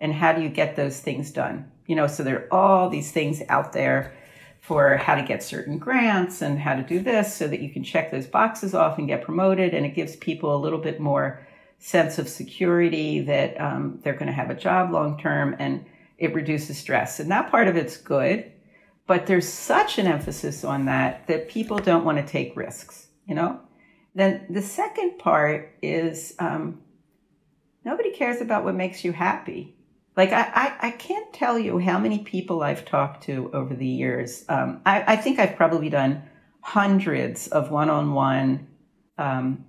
and 0.00 0.14
how 0.14 0.32
do 0.32 0.40
you 0.40 0.48
get 0.48 0.76
those 0.76 1.00
things 1.00 1.30
done. 1.30 1.70
You 1.86 1.94
know, 1.94 2.06
so 2.06 2.22
there 2.22 2.48
are 2.50 2.52
all 2.52 2.88
these 2.88 3.12
things 3.12 3.42
out 3.50 3.74
there 3.74 4.16
for 4.60 4.96
how 4.96 5.14
to 5.14 5.22
get 5.22 5.42
certain 5.42 5.78
grants 5.78 6.40
and 6.40 6.58
how 6.58 6.74
to 6.74 6.82
do 6.82 7.00
this 7.00 7.34
so 7.34 7.46
that 7.48 7.60
you 7.60 7.68
can 7.70 7.84
check 7.84 8.10
those 8.10 8.26
boxes 8.26 8.74
off 8.74 8.98
and 8.98 9.06
get 9.06 9.22
promoted. 9.22 9.74
And 9.74 9.84
it 9.84 9.94
gives 9.94 10.16
people 10.16 10.56
a 10.56 10.58
little 10.58 10.80
bit 10.80 11.00
more 11.00 11.46
sense 11.78 12.18
of 12.18 12.28
security 12.28 13.20
that 13.20 13.60
um, 13.60 14.00
they're 14.02 14.14
going 14.14 14.26
to 14.26 14.32
have 14.32 14.50
a 14.50 14.54
job 14.54 14.90
long 14.90 15.18
term 15.18 15.54
and 15.58 15.84
it 16.18 16.34
reduces 16.34 16.76
stress. 16.76 17.20
And 17.20 17.30
that 17.30 17.50
part 17.50 17.68
of 17.68 17.76
it's 17.76 17.96
good. 17.96 18.52
But 19.06 19.26
there's 19.26 19.48
such 19.48 19.98
an 19.98 20.06
emphasis 20.06 20.64
on 20.64 20.84
that 20.84 21.26
that 21.28 21.48
people 21.48 21.78
don't 21.78 22.04
want 22.04 22.18
to 22.18 22.26
take 22.26 22.56
risks, 22.56 23.08
you 23.26 23.34
know? 23.34 23.60
Then 24.14 24.46
the 24.50 24.60
second 24.60 25.18
part 25.18 25.76
is 25.80 26.34
um, 26.38 26.82
nobody 27.84 28.10
cares 28.10 28.40
about 28.40 28.64
what 28.64 28.74
makes 28.74 29.04
you 29.04 29.12
happy. 29.12 29.76
Like, 30.16 30.32
I, 30.32 30.50
I, 30.52 30.88
I, 30.88 30.90
can't 30.90 31.32
tell 31.32 31.56
you 31.58 31.78
how 31.78 31.98
many 31.98 32.18
people 32.18 32.62
I've 32.62 32.84
talked 32.84 33.22
to 33.24 33.50
over 33.54 33.74
the 33.74 33.86
years. 33.86 34.44
Um, 34.48 34.80
I, 34.84 35.12
I, 35.12 35.16
think 35.16 35.38
I've 35.38 35.54
probably 35.54 35.88
done 35.88 36.24
hundreds 36.60 37.46
of 37.46 37.70
one 37.70 37.88
on 37.88 38.12
one 38.12 38.66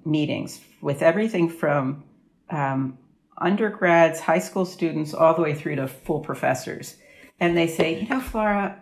meetings 0.06 0.62
with 0.82 1.02
everything 1.02 1.50
from 1.50 2.04
um, 2.50 2.98
undergrads, 3.38 4.20
high 4.20 4.40
school 4.40 4.66
students, 4.66 5.14
all 5.14 5.34
the 5.34 5.42
way 5.42 5.54
through 5.54 5.76
to 5.76 5.88
full 5.88 6.20
professors. 6.20 6.98
And 7.40 7.58
they 7.58 7.68
say, 7.68 8.02
you 8.02 8.08
know, 8.08 8.20
Flora, 8.20 8.78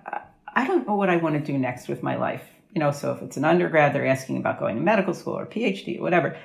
I 0.55 0.65
don't 0.65 0.87
know 0.87 0.95
what 0.95 1.09
I 1.09 1.17
want 1.17 1.35
to 1.35 1.51
do 1.51 1.57
next 1.57 1.87
with 1.87 2.01
my 2.03 2.15
life. 2.15 2.43
You 2.73 2.79
know, 2.79 2.91
so 2.91 3.11
if 3.13 3.21
it's 3.21 3.37
an 3.37 3.45
undergrad, 3.45 3.93
they're 3.93 4.07
asking 4.07 4.37
about 4.37 4.59
going 4.59 4.75
to 4.75 4.81
medical 4.81 5.13
school 5.13 5.37
or 5.37 5.45
PhD 5.45 5.99
or 5.99 6.01
whatever. 6.01 6.37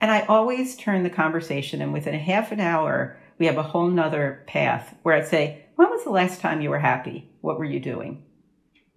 And 0.00 0.10
I 0.10 0.20
always 0.22 0.76
turn 0.76 1.02
the 1.02 1.10
conversation, 1.10 1.82
and 1.82 1.92
within 1.92 2.14
a 2.14 2.18
half 2.18 2.52
an 2.52 2.60
hour, 2.60 3.18
we 3.38 3.46
have 3.46 3.58
a 3.58 3.62
whole 3.62 3.88
nother 3.88 4.44
path 4.46 4.94
where 5.02 5.14
I'd 5.14 5.26
say, 5.26 5.64
When 5.76 5.90
was 5.90 6.04
the 6.04 6.10
last 6.10 6.40
time 6.40 6.60
you 6.60 6.70
were 6.70 6.78
happy? 6.78 7.30
What 7.40 7.58
were 7.58 7.64
you 7.64 7.80
doing? 7.80 8.24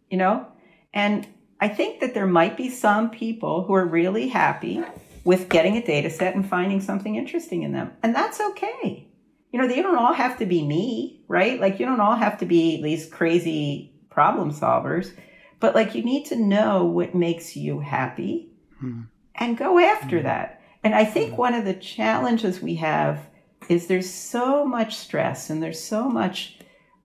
You 0.09 0.17
know? 0.17 0.47
And 0.93 1.27
I 1.61 1.67
think 1.67 1.99
that 2.01 2.13
there 2.15 2.27
might 2.27 2.57
be 2.57 2.69
some 2.69 3.11
people 3.11 3.63
who 3.63 3.73
are 3.73 3.85
really 3.85 4.27
happy 4.27 4.83
with 5.23 5.47
getting 5.47 5.77
a 5.77 5.85
data 5.85 6.09
set 6.09 6.35
and 6.35 6.47
finding 6.47 6.81
something 6.81 7.15
interesting 7.15 7.61
in 7.61 7.71
them. 7.71 7.91
And 8.01 8.15
that's 8.15 8.41
okay. 8.41 9.07
You 9.51 9.61
know, 9.61 9.67
they 9.67 9.81
don't 9.81 9.97
all 9.97 10.13
have 10.13 10.39
to 10.39 10.45
be 10.45 10.65
me, 10.65 11.23
right? 11.27 11.61
Like, 11.61 11.79
you 11.79 11.85
don't 11.85 11.99
all 11.99 12.15
have 12.15 12.39
to 12.39 12.45
be 12.45 12.81
these 12.81 13.07
crazy 13.07 13.93
problem 14.09 14.51
solvers, 14.51 15.11
but 15.59 15.73
like 15.73 15.95
you 15.95 16.03
need 16.03 16.25
to 16.25 16.35
know 16.35 16.85
what 16.85 17.15
makes 17.15 17.55
you 17.55 17.79
happy 17.79 18.51
hmm. 18.79 19.01
and 19.35 19.57
go 19.57 19.79
after 19.79 20.19
hmm. 20.19 20.25
that. 20.25 20.61
And 20.83 20.93
I 20.93 21.05
think 21.05 21.31
hmm. 21.31 21.37
one 21.37 21.53
of 21.53 21.65
the 21.65 21.73
challenges 21.73 22.61
we 22.61 22.75
have 22.75 23.27
is 23.69 23.87
there's 23.87 24.09
so 24.09 24.65
much 24.65 24.95
stress 24.95 25.49
and 25.49 25.63
there's 25.63 25.81
so 25.81 26.09
much 26.09 26.57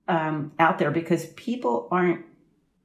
um, 0.08 0.52
out 0.58 0.78
there 0.78 0.90
because 0.90 1.26
people 1.36 1.88
aren't 1.90 2.24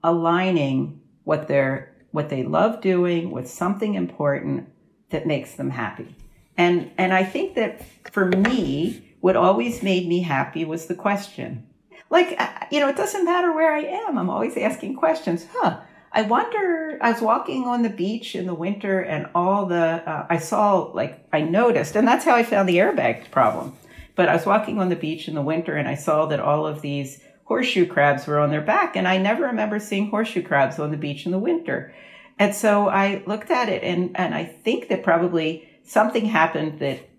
aligning 0.04 1.01
what 1.24 1.48
they're 1.48 1.94
what 2.12 2.30
they 2.30 2.44
love 2.44 2.82
doing 2.82 3.32
with 3.32 3.50
something 3.50 3.96
important 3.96 4.70
that 5.12 5.26
makes 5.26 5.54
them 5.56 5.70
happy. 5.70 6.16
And 6.58 6.92
and 6.98 7.14
I 7.14 7.24
think 7.24 7.56
that 7.56 7.84
for 8.12 8.26
me, 8.26 9.16
what 9.22 9.36
always 9.36 9.82
made 9.82 10.08
me 10.08 10.22
happy 10.22 10.66
was 10.66 10.88
the 10.88 10.96
question. 10.96 11.68
Like 12.10 12.36
uh, 12.40 12.66
you 12.72 12.80
know, 12.80 12.90
it 12.90 12.98
doesn't 12.98 13.26
matter 13.26 13.52
where 13.52 13.74
I 13.74 13.82
am. 13.82 14.18
I'm 14.18 14.30
always 14.30 14.58
asking 14.58 14.96
questions. 14.98 15.48
Huh? 15.52 15.80
I 16.14 16.24
wonder. 16.24 16.98
I 17.02 17.12
was 17.12 17.22
walking 17.22 17.64
on 17.66 17.84
the 17.84 17.90
beach 17.90 18.36
in 18.36 18.46
the 18.46 18.54
winter, 18.54 19.00
and 19.00 19.28
all 19.34 19.66
the 19.66 20.04
uh, 20.06 20.28
I 20.30 20.38
saw 20.38 20.92
like 20.94 21.26
I 21.32 21.42
noticed, 21.42 21.96
and 21.96 22.08
that's 22.08 22.26
how 22.26 22.36
I 22.36 22.44
found 22.44 22.68
the 22.68 22.78
airbag 22.78 23.32
problem. 23.32 23.78
But 24.16 24.28
I 24.28 24.36
was 24.36 24.46
walking 24.46 24.80
on 24.80 24.90
the 24.90 24.98
beach 24.98 25.30
in 25.30 25.36
the 25.36 25.42
winter, 25.42 25.76
and 25.78 25.88
I 25.88 25.96
saw 25.96 26.26
that 26.26 26.42
all 26.42 26.68
of 26.68 26.82
these 26.82 27.22
horseshoe 27.52 27.86
crabs 27.86 28.28
were 28.28 28.40
on 28.40 28.50
their 28.50 28.62
back, 28.62 28.96
and 28.96 29.06
I 29.06 29.18
never 29.18 29.48
remember 29.48 29.78
seeing 29.78 30.10
horseshoe 30.10 30.42
crabs 30.42 30.80
on 30.80 30.90
the 30.90 30.96
beach 30.96 31.26
in 31.26 31.34
the 31.34 31.38
winter. 31.38 31.94
And 32.40 32.56
so 32.56 32.88
I 32.88 33.24
looked 33.28 33.52
at 33.52 33.68
it, 33.68 33.84
and 33.84 34.16
and 34.16 34.34
I 34.34 34.46
think 34.46 34.88
that 34.88 35.04
probably 35.04 35.68
something 35.84 36.28
happened 36.28 36.80
that 36.80 37.10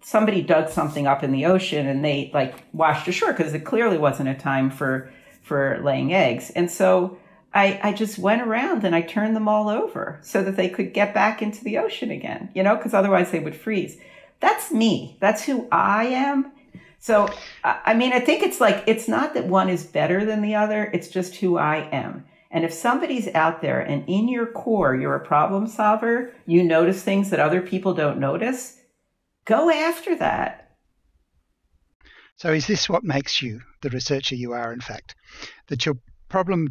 somebody 0.00 0.40
dug 0.40 0.70
something 0.70 1.06
up 1.06 1.22
in 1.22 1.32
the 1.32 1.44
ocean 1.44 1.86
and 1.86 2.02
they 2.02 2.30
like 2.32 2.54
washed 2.72 3.06
ashore 3.08 3.34
because 3.34 3.52
it 3.52 3.66
clearly 3.66 3.98
wasn't 3.98 4.30
a 4.30 4.34
time 4.34 4.70
for 4.70 5.12
for 5.42 5.78
laying 5.82 6.14
eggs. 6.14 6.48
And 6.48 6.70
so 6.70 7.18
I, 7.52 7.78
I 7.82 7.92
just 7.92 8.18
went 8.18 8.40
around 8.40 8.84
and 8.84 8.94
I 8.96 9.02
turned 9.02 9.36
them 9.36 9.48
all 9.48 9.68
over 9.68 10.18
so 10.22 10.42
that 10.44 10.56
they 10.56 10.70
could 10.70 10.94
get 10.94 11.12
back 11.12 11.42
into 11.42 11.62
the 11.62 11.76
ocean 11.76 12.10
again, 12.10 12.50
you 12.54 12.62
know, 12.62 12.74
because 12.74 12.94
otherwise 12.94 13.32
they 13.32 13.40
would 13.40 13.54
freeze. 13.54 13.98
That's 14.40 14.72
me. 14.72 15.18
That's 15.20 15.44
who 15.44 15.68
I 15.70 16.06
am. 16.06 16.52
So, 17.04 17.28
I 17.62 17.92
mean, 17.92 18.14
I 18.14 18.20
think 18.20 18.42
it's 18.42 18.62
like, 18.62 18.82
it's 18.86 19.08
not 19.08 19.34
that 19.34 19.46
one 19.46 19.68
is 19.68 19.84
better 19.84 20.24
than 20.24 20.40
the 20.40 20.54
other. 20.54 20.90
It's 20.94 21.08
just 21.08 21.36
who 21.36 21.58
I 21.58 21.86
am. 21.92 22.24
And 22.50 22.64
if 22.64 22.72
somebody's 22.72 23.28
out 23.34 23.60
there 23.60 23.78
and 23.80 24.08
in 24.08 24.26
your 24.26 24.46
core, 24.46 24.94
you're 24.94 25.14
a 25.14 25.26
problem 25.26 25.66
solver, 25.66 26.32
you 26.46 26.64
notice 26.64 27.02
things 27.02 27.28
that 27.28 27.40
other 27.40 27.60
people 27.60 27.92
don't 27.92 28.18
notice, 28.18 28.78
go 29.44 29.68
after 29.68 30.16
that. 30.16 30.70
So, 32.36 32.54
is 32.54 32.66
this 32.66 32.88
what 32.88 33.04
makes 33.04 33.42
you 33.42 33.60
the 33.82 33.90
researcher 33.90 34.36
you 34.36 34.52
are, 34.52 34.72
in 34.72 34.80
fact? 34.80 35.14
That 35.68 35.84
you're 35.84 35.98
problem 36.30 36.68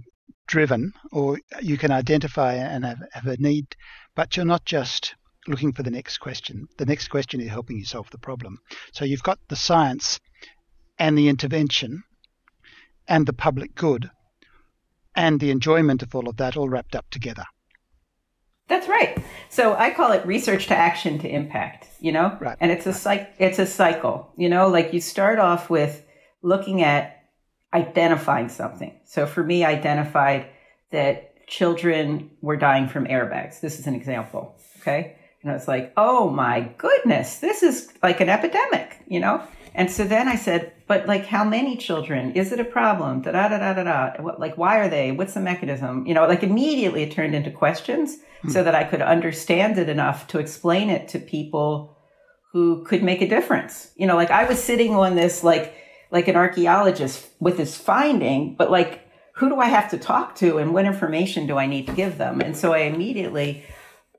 driven, 0.47 0.93
or 1.11 1.39
you 1.61 1.77
can 1.77 1.91
identify 1.91 2.55
and 2.55 2.83
have, 2.85 3.03
have 3.11 3.27
a 3.27 3.37
need, 3.37 3.67
but 4.15 4.35
you're 4.35 4.47
not 4.47 4.65
just 4.65 5.13
looking 5.47 5.73
for 5.73 5.83
the 5.83 5.91
next 5.91 6.17
question. 6.17 6.67
The 6.77 6.85
next 6.85 7.09
question 7.09 7.41
is 7.41 7.49
helping 7.49 7.77
you 7.77 7.85
solve 7.85 8.09
the 8.09 8.17
problem. 8.17 8.59
So, 8.91 9.05
you've 9.05 9.23
got 9.23 9.39
the 9.49 9.55
science 9.55 10.19
and 10.97 11.17
the 11.17 11.29
intervention 11.29 12.03
and 13.07 13.25
the 13.25 13.33
public 13.33 13.75
good 13.75 14.09
and 15.15 15.39
the 15.39 15.51
enjoyment 15.51 16.01
of 16.01 16.15
all 16.15 16.27
of 16.27 16.37
that 16.37 16.57
all 16.57 16.69
wrapped 16.69 16.95
up 16.95 17.09
together. 17.09 17.45
That's 18.67 18.87
right. 18.87 19.17
So 19.49 19.75
I 19.75 19.91
call 19.91 20.13
it 20.13 20.25
research 20.25 20.67
to 20.67 20.75
action 20.75 21.19
to 21.19 21.29
impact, 21.29 21.87
you 21.99 22.11
know? 22.11 22.37
Right. 22.39 22.57
And 22.59 22.71
it's 22.71 22.87
a 22.87 22.93
cycle 22.93 23.27
it's 23.37 23.59
a 23.59 23.65
cycle. 23.65 24.31
You 24.37 24.49
know, 24.49 24.67
like 24.67 24.93
you 24.93 25.01
start 25.01 25.37
off 25.37 25.69
with 25.69 26.05
looking 26.41 26.81
at 26.81 27.25
identifying 27.73 28.49
something. 28.49 28.99
So 29.05 29.25
for 29.25 29.43
me, 29.43 29.63
I 29.63 29.71
identified 29.71 30.47
that 30.91 31.47
children 31.47 32.31
were 32.41 32.55
dying 32.55 32.87
from 32.87 33.05
airbags. 33.05 33.59
This 33.59 33.79
is 33.79 33.87
an 33.87 33.95
example. 33.95 34.55
Okay. 34.79 35.17
And 35.43 35.51
I 35.51 35.55
was 35.55 35.67
like, 35.67 35.93
oh 35.97 36.29
my 36.29 36.71
goodness, 36.77 37.39
this 37.39 37.63
is 37.63 37.93
like 38.01 38.21
an 38.21 38.29
epidemic, 38.29 39.03
you 39.07 39.19
know? 39.19 39.45
And 39.75 39.91
so 39.91 40.05
then 40.05 40.27
I 40.27 40.35
said, 40.35 40.71
but 40.87 41.07
like 41.07 41.25
how 41.25 41.43
many 41.43 41.75
children? 41.75 42.31
Is 42.33 42.51
it 42.51 42.59
a 42.59 42.65
problem? 42.65 43.21
Da 43.21 43.31
da 43.31 43.49
da 43.49 43.57
da 43.57 43.73
da 43.73 43.83
da. 43.83 44.23
Like 44.37 44.57
why 44.57 44.79
are 44.79 44.89
they? 44.89 45.11
What's 45.11 45.33
the 45.33 45.41
mechanism? 45.41 46.05
You 46.05 46.13
know, 46.13 46.27
like 46.27 46.43
immediately 46.43 47.03
it 47.03 47.11
turned 47.11 47.35
into 47.35 47.51
questions 47.51 48.17
hmm. 48.41 48.49
so 48.49 48.63
that 48.63 48.75
I 48.75 48.83
could 48.83 49.01
understand 49.01 49.77
it 49.77 49.89
enough 49.89 50.27
to 50.27 50.39
explain 50.39 50.89
it 50.89 51.07
to 51.09 51.19
people 51.19 51.97
who 52.51 52.83
could 52.85 53.03
make 53.03 53.21
a 53.21 53.27
difference. 53.27 53.91
You 53.95 54.07
know, 54.07 54.15
like 54.15 54.31
I 54.31 54.45
was 54.45 54.63
sitting 54.63 54.95
on 54.95 55.15
this 55.15 55.43
like 55.43 55.75
like 56.11 56.27
an 56.27 56.35
archaeologist 56.35 57.27
with 57.39 57.57
this 57.57 57.75
finding, 57.75 58.55
but 58.55 58.69
like 58.71 59.01
who 59.35 59.49
do 59.49 59.59
I 59.59 59.65
have 59.65 59.89
to 59.89 59.97
talk 59.97 60.35
to 60.35 60.59
and 60.59 60.73
what 60.73 60.85
information 60.85 61.47
do 61.47 61.57
I 61.57 61.65
need 61.65 61.87
to 61.87 61.93
give 61.93 62.19
them? 62.19 62.39
And 62.39 62.55
so 62.55 62.71
I 62.73 62.79
immediately 62.79 63.65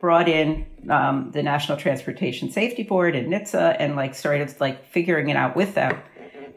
brought 0.04 0.28
in 0.28 0.66
um, 0.90 1.30
the 1.30 1.42
National 1.42 1.78
Transportation 1.78 2.50
Safety 2.50 2.82
Board 2.82 3.16
and 3.16 3.32
NHTSA 3.32 3.76
and 3.78 3.96
like 3.96 4.14
started 4.14 4.54
like 4.60 4.84
figuring 4.84 5.30
it 5.30 5.36
out 5.36 5.56
with 5.56 5.74
them. 5.74 5.98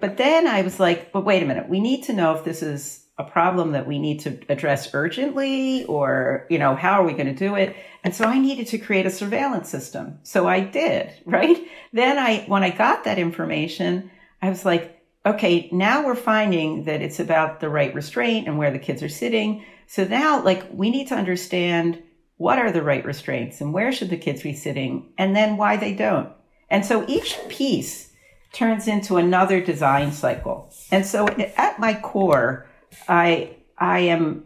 But 0.02 0.18
then 0.18 0.48
I 0.48 0.64
was 0.64 0.82
like, 0.82 1.14
but 1.14 1.24
wait 1.24 1.42
a 1.42 1.46
minute, 1.46 1.70
we 1.70 1.80
need 1.80 2.04
to 2.04 2.14
know 2.14 2.36
if 2.36 2.44
this 2.44 2.62
is 2.62 3.06
a 3.18 3.24
problem 3.24 3.72
that 3.72 3.88
we 3.88 4.00
need 4.00 4.20
to 4.20 4.38
address 4.50 4.94
urgently 4.94 5.86
or, 5.86 6.46
you 6.50 6.60
know, 6.60 6.76
how 6.76 7.00
are 7.00 7.06
we 7.06 7.14
going 7.14 7.28
to 7.28 7.34
do 7.34 7.56
it? 7.56 7.74
And 8.04 8.14
so 8.14 8.26
I 8.26 8.38
needed 8.38 8.68
to 8.68 8.78
create 8.80 9.06
a 9.06 9.10
surveillance 9.10 9.70
system. 9.70 10.20
So 10.24 10.46
I 10.46 10.60
did, 10.60 11.14
right? 11.26 11.58
Then 11.94 12.20
I, 12.20 12.44
when 12.48 12.66
I 12.66 12.72
got 12.72 13.06
that 13.06 13.18
information, 13.18 14.12
I 14.42 14.50
was 14.50 14.66
like, 14.66 15.02
okay, 15.26 15.70
now 15.72 16.06
we're 16.06 16.16
finding 16.16 16.84
that 16.84 17.02
it's 17.02 17.22
about 17.22 17.62
the 17.62 17.70
right 17.70 17.96
restraint 17.96 18.46
and 18.46 18.58
where 18.58 18.72
the 18.72 18.80
kids 18.80 19.02
are 19.04 19.08
sitting. 19.08 19.64
So 19.86 20.04
now, 20.04 20.44
like, 20.44 20.68
we 20.70 20.90
need 20.90 21.08
to 21.08 21.16
understand 21.16 22.04
what 22.38 22.60
are 22.60 22.72
the 22.72 22.84
right 22.84 23.04
restraints 23.04 23.62
and 23.62 23.74
where 23.74 23.92
should 23.92 24.10
the 24.10 24.18
kids 24.18 24.44
be 24.44 24.54
sitting 24.54 25.12
and 25.18 25.36
then 25.36 25.58
why 25.58 25.76
they 25.76 25.94
don't. 25.94 26.32
And 26.70 26.86
so 26.86 27.06
each 27.08 27.38
piece 27.50 28.12
turns 28.54 28.88
into 28.88 29.18
another 29.18 29.62
design 29.62 30.12
cycle. 30.12 30.72
And 30.92 31.06
so 31.06 31.28
at 31.28 31.80
my 31.80 31.94
core, 31.96 32.68
I, 33.08 33.56
I 33.78 34.00
am 34.00 34.46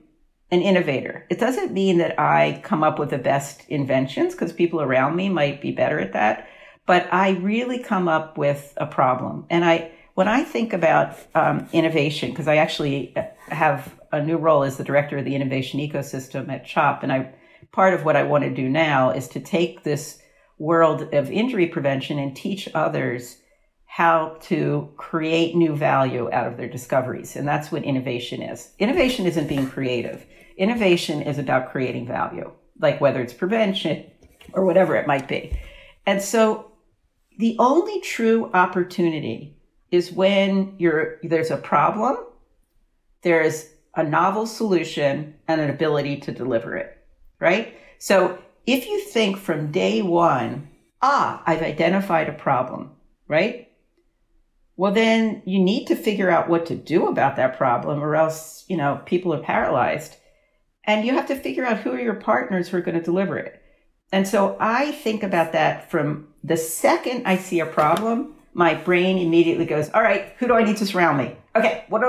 an 0.51 0.61
innovator. 0.61 1.25
It 1.29 1.39
doesn't 1.39 1.71
mean 1.71 1.97
that 1.99 2.19
I 2.19 2.61
come 2.63 2.83
up 2.83 2.99
with 2.99 3.09
the 3.09 3.17
best 3.17 3.63
inventions 3.69 4.33
because 4.33 4.51
people 4.51 4.81
around 4.81 5.15
me 5.15 5.29
might 5.29 5.61
be 5.61 5.71
better 5.71 5.99
at 5.99 6.13
that. 6.13 6.47
But 6.85 7.07
I 7.13 7.31
really 7.31 7.79
come 7.79 8.07
up 8.07 8.37
with 8.37 8.73
a 8.77 8.85
problem. 8.85 9.45
And 9.49 9.63
I, 9.63 9.91
when 10.15 10.27
I 10.27 10.43
think 10.43 10.73
about 10.73 11.17
um, 11.35 11.67
innovation, 11.71 12.31
because 12.31 12.47
I 12.47 12.57
actually 12.57 13.15
have 13.47 13.97
a 14.11 14.21
new 14.21 14.37
role 14.37 14.63
as 14.63 14.77
the 14.77 14.83
director 14.83 15.17
of 15.17 15.25
the 15.25 15.35
innovation 15.35 15.79
ecosystem 15.79 16.49
at 16.49 16.65
CHOP, 16.65 17.03
and 17.03 17.13
I 17.13 17.33
part 17.71 17.93
of 17.93 18.03
what 18.03 18.15
I 18.15 18.23
want 18.23 18.43
to 18.43 18.49
do 18.53 18.67
now 18.67 19.11
is 19.11 19.27
to 19.29 19.39
take 19.39 19.83
this 19.83 20.21
world 20.57 21.13
of 21.13 21.31
injury 21.31 21.67
prevention 21.67 22.19
and 22.19 22.35
teach 22.35 22.69
others 22.73 23.37
how 23.85 24.37
to 24.41 24.89
create 24.95 25.55
new 25.55 25.75
value 25.75 26.31
out 26.31 26.47
of 26.47 26.55
their 26.55 26.69
discoveries. 26.69 27.35
And 27.35 27.47
that's 27.47 27.71
what 27.71 27.83
innovation 27.83 28.41
is. 28.41 28.69
Innovation 28.79 29.25
isn't 29.25 29.49
being 29.49 29.67
creative. 29.67 30.25
Innovation 30.55 31.21
is 31.21 31.37
about 31.37 31.71
creating 31.71 32.07
value, 32.07 32.51
like 32.79 33.01
whether 33.01 33.21
it's 33.21 33.33
prevention 33.33 34.05
or 34.53 34.65
whatever 34.65 34.95
it 34.95 35.07
might 35.07 35.27
be. 35.27 35.57
And 36.05 36.21
so 36.21 36.71
the 37.37 37.55
only 37.59 37.99
true 38.01 38.49
opportunity 38.53 39.57
is 39.89 40.11
when 40.11 40.75
you're, 40.77 41.19
there's 41.23 41.51
a 41.51 41.57
problem, 41.57 42.15
there's 43.23 43.67
a 43.95 44.03
novel 44.03 44.45
solution 44.45 45.35
and 45.47 45.59
an 45.59 45.69
ability 45.69 46.17
to 46.21 46.31
deliver 46.31 46.77
it 46.77 47.00
right? 47.41 47.77
So 47.97 48.37
if 48.65 48.87
you 48.87 49.01
think 49.01 49.37
from 49.37 49.71
day 49.71 50.01
one, 50.01 50.69
ah, 51.01 51.43
I've 51.45 51.61
identified 51.63 52.29
a 52.29 52.33
problem, 52.33 52.91
right? 53.27 53.67
Well, 54.77 54.93
then 54.93 55.41
you 55.45 55.59
need 55.59 55.87
to 55.87 55.95
figure 55.95 56.29
out 56.29 56.49
what 56.49 56.67
to 56.67 56.75
do 56.75 57.07
about 57.07 57.35
that 57.35 57.57
problem 57.57 58.01
or 58.01 58.15
else, 58.15 58.63
you 58.69 58.77
know, 58.77 59.01
people 59.05 59.33
are 59.33 59.43
paralyzed. 59.43 60.15
And 60.85 61.05
you 61.05 61.13
have 61.13 61.27
to 61.27 61.35
figure 61.35 61.65
out 61.65 61.79
who 61.79 61.91
are 61.91 61.99
your 61.99 62.15
partners 62.15 62.69
who 62.69 62.77
are 62.77 62.81
going 62.81 62.97
to 62.97 63.03
deliver 63.03 63.37
it. 63.37 63.61
And 64.11 64.27
so 64.27 64.57
I 64.59 64.91
think 64.91 65.23
about 65.23 65.51
that 65.53 65.91
from 65.91 66.27
the 66.43 66.57
second 66.57 67.27
I 67.27 67.37
see 67.37 67.59
a 67.59 67.65
problem, 67.65 68.35
my 68.53 68.73
brain 68.73 69.17
immediately 69.17 69.65
goes, 69.65 69.89
all 69.91 70.01
right, 70.01 70.33
who 70.39 70.47
do 70.47 70.53
I 70.53 70.63
need 70.63 70.77
to 70.77 70.85
surround 70.85 71.17
me? 71.17 71.35
Okay, 71.55 71.85
what, 71.89 72.01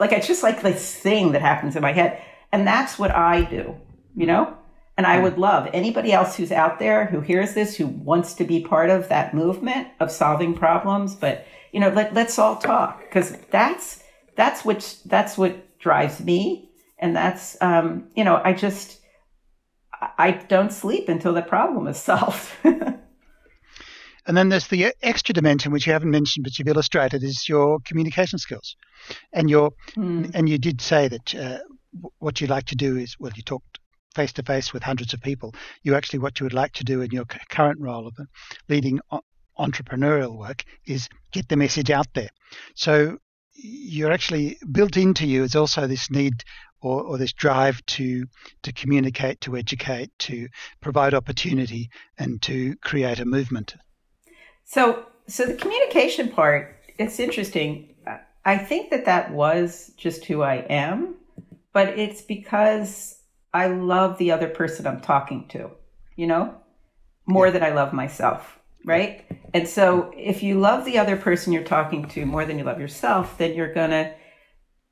like 0.00 0.12
it's 0.12 0.26
just 0.26 0.42
like 0.42 0.62
this 0.62 0.94
thing 0.94 1.32
that 1.32 1.42
happens 1.42 1.76
in 1.76 1.82
my 1.82 1.92
head. 1.92 2.22
And 2.52 2.66
that's 2.66 2.98
what 2.98 3.10
I 3.10 3.42
do, 3.42 3.76
you 4.16 4.26
know? 4.26 4.56
And 4.96 5.06
I 5.06 5.20
would 5.20 5.38
love 5.38 5.68
anybody 5.72 6.12
else 6.12 6.36
who's 6.36 6.52
out 6.52 6.78
there 6.78 7.06
who 7.06 7.20
hears 7.20 7.54
this, 7.54 7.76
who 7.76 7.88
wants 7.88 8.34
to 8.34 8.44
be 8.44 8.60
part 8.60 8.90
of 8.90 9.08
that 9.08 9.34
movement 9.34 9.88
of 9.98 10.10
solving 10.10 10.54
problems. 10.54 11.16
But, 11.16 11.46
you 11.72 11.80
know, 11.80 11.88
let, 11.88 12.14
let's 12.14 12.38
all 12.38 12.56
talk 12.56 13.00
because 13.00 13.36
that's, 13.50 14.02
that's 14.36 14.64
what, 14.64 14.98
that's 15.04 15.36
what 15.36 15.78
drives 15.80 16.20
me. 16.20 16.70
And 16.98 17.16
that's, 17.16 17.60
um, 17.60 18.08
you 18.14 18.22
know, 18.22 18.40
I 18.44 18.52
just, 18.52 19.00
I 20.16 20.30
don't 20.32 20.72
sleep 20.72 21.08
until 21.08 21.32
the 21.32 21.42
problem 21.42 21.88
is 21.88 21.96
solved. 22.00 22.52
and 22.62 23.00
then 24.26 24.48
there's 24.48 24.68
the 24.68 24.94
extra 25.02 25.32
dimension, 25.32 25.72
which 25.72 25.88
you 25.88 25.92
haven't 25.92 26.10
mentioned, 26.10 26.44
but 26.44 26.56
you've 26.56 26.68
illustrated, 26.68 27.24
is 27.24 27.48
your 27.48 27.80
communication 27.84 28.38
skills. 28.38 28.76
And 29.32 29.50
your, 29.50 29.72
mm. 29.96 30.30
and 30.34 30.48
you 30.48 30.56
did 30.56 30.80
say 30.80 31.08
that 31.08 31.34
uh, 31.34 31.58
what 32.20 32.40
you 32.40 32.46
like 32.46 32.66
to 32.66 32.76
do 32.76 32.96
is, 32.96 33.16
well, 33.18 33.32
you 33.34 33.42
talked 33.42 33.80
face 34.14 34.32
to 34.34 34.42
face 34.42 34.72
with 34.72 34.82
hundreds 34.82 35.14
of 35.14 35.20
people. 35.20 35.54
You 35.82 35.94
actually, 35.94 36.20
what 36.20 36.40
you 36.40 36.44
would 36.44 36.54
like 36.54 36.72
to 36.74 36.84
do 36.84 37.02
in 37.02 37.10
your 37.10 37.24
current 37.24 37.80
role 37.80 38.06
of 38.06 38.14
uh, 38.18 38.24
leading 38.68 39.00
entrepreneurial 39.58 40.36
work 40.36 40.64
is 40.86 41.08
get 41.32 41.48
the 41.48 41.56
message 41.56 41.90
out 41.90 42.08
there. 42.14 42.30
So 42.74 43.18
you're 43.54 44.12
actually 44.12 44.58
built 44.72 44.96
into 44.96 45.26
you 45.26 45.44
is 45.44 45.54
also 45.54 45.86
this 45.86 46.10
need 46.10 46.42
or, 46.80 47.02
or 47.02 47.18
this 47.18 47.32
drive 47.32 47.84
to 47.86 48.26
to 48.62 48.72
communicate, 48.72 49.40
to 49.42 49.56
educate, 49.56 50.10
to 50.18 50.48
provide 50.80 51.14
opportunity, 51.14 51.88
and 52.18 52.42
to 52.42 52.76
create 52.76 53.20
a 53.20 53.24
movement. 53.24 53.74
So, 54.64 55.06
so 55.26 55.46
the 55.46 55.54
communication 55.54 56.28
part, 56.30 56.76
it's 56.98 57.18
interesting. 57.18 57.94
I 58.44 58.58
think 58.58 58.90
that 58.90 59.06
that 59.06 59.32
was 59.32 59.92
just 59.96 60.26
who 60.26 60.42
I 60.42 60.56
am, 60.68 61.14
but 61.72 61.98
it's 61.98 62.20
because 62.20 63.16
I 63.54 63.68
love 63.68 64.18
the 64.18 64.32
other 64.32 64.48
person 64.48 64.86
I'm 64.86 65.00
talking 65.00 65.46
to, 65.48 65.70
you 66.16 66.26
know, 66.26 66.54
more 67.24 67.46
yeah. 67.46 67.52
than 67.52 67.62
I 67.62 67.70
love 67.70 67.92
myself, 67.92 68.58
right? 68.84 69.24
And 69.54 69.68
so 69.68 70.12
if 70.16 70.42
you 70.42 70.58
love 70.58 70.84
the 70.84 70.98
other 70.98 71.16
person 71.16 71.52
you're 71.52 71.62
talking 71.62 72.06
to 72.08 72.26
more 72.26 72.44
than 72.44 72.58
you 72.58 72.64
love 72.64 72.80
yourself, 72.80 73.38
then 73.38 73.54
you're 73.54 73.72
going 73.72 73.90
to 73.90 74.12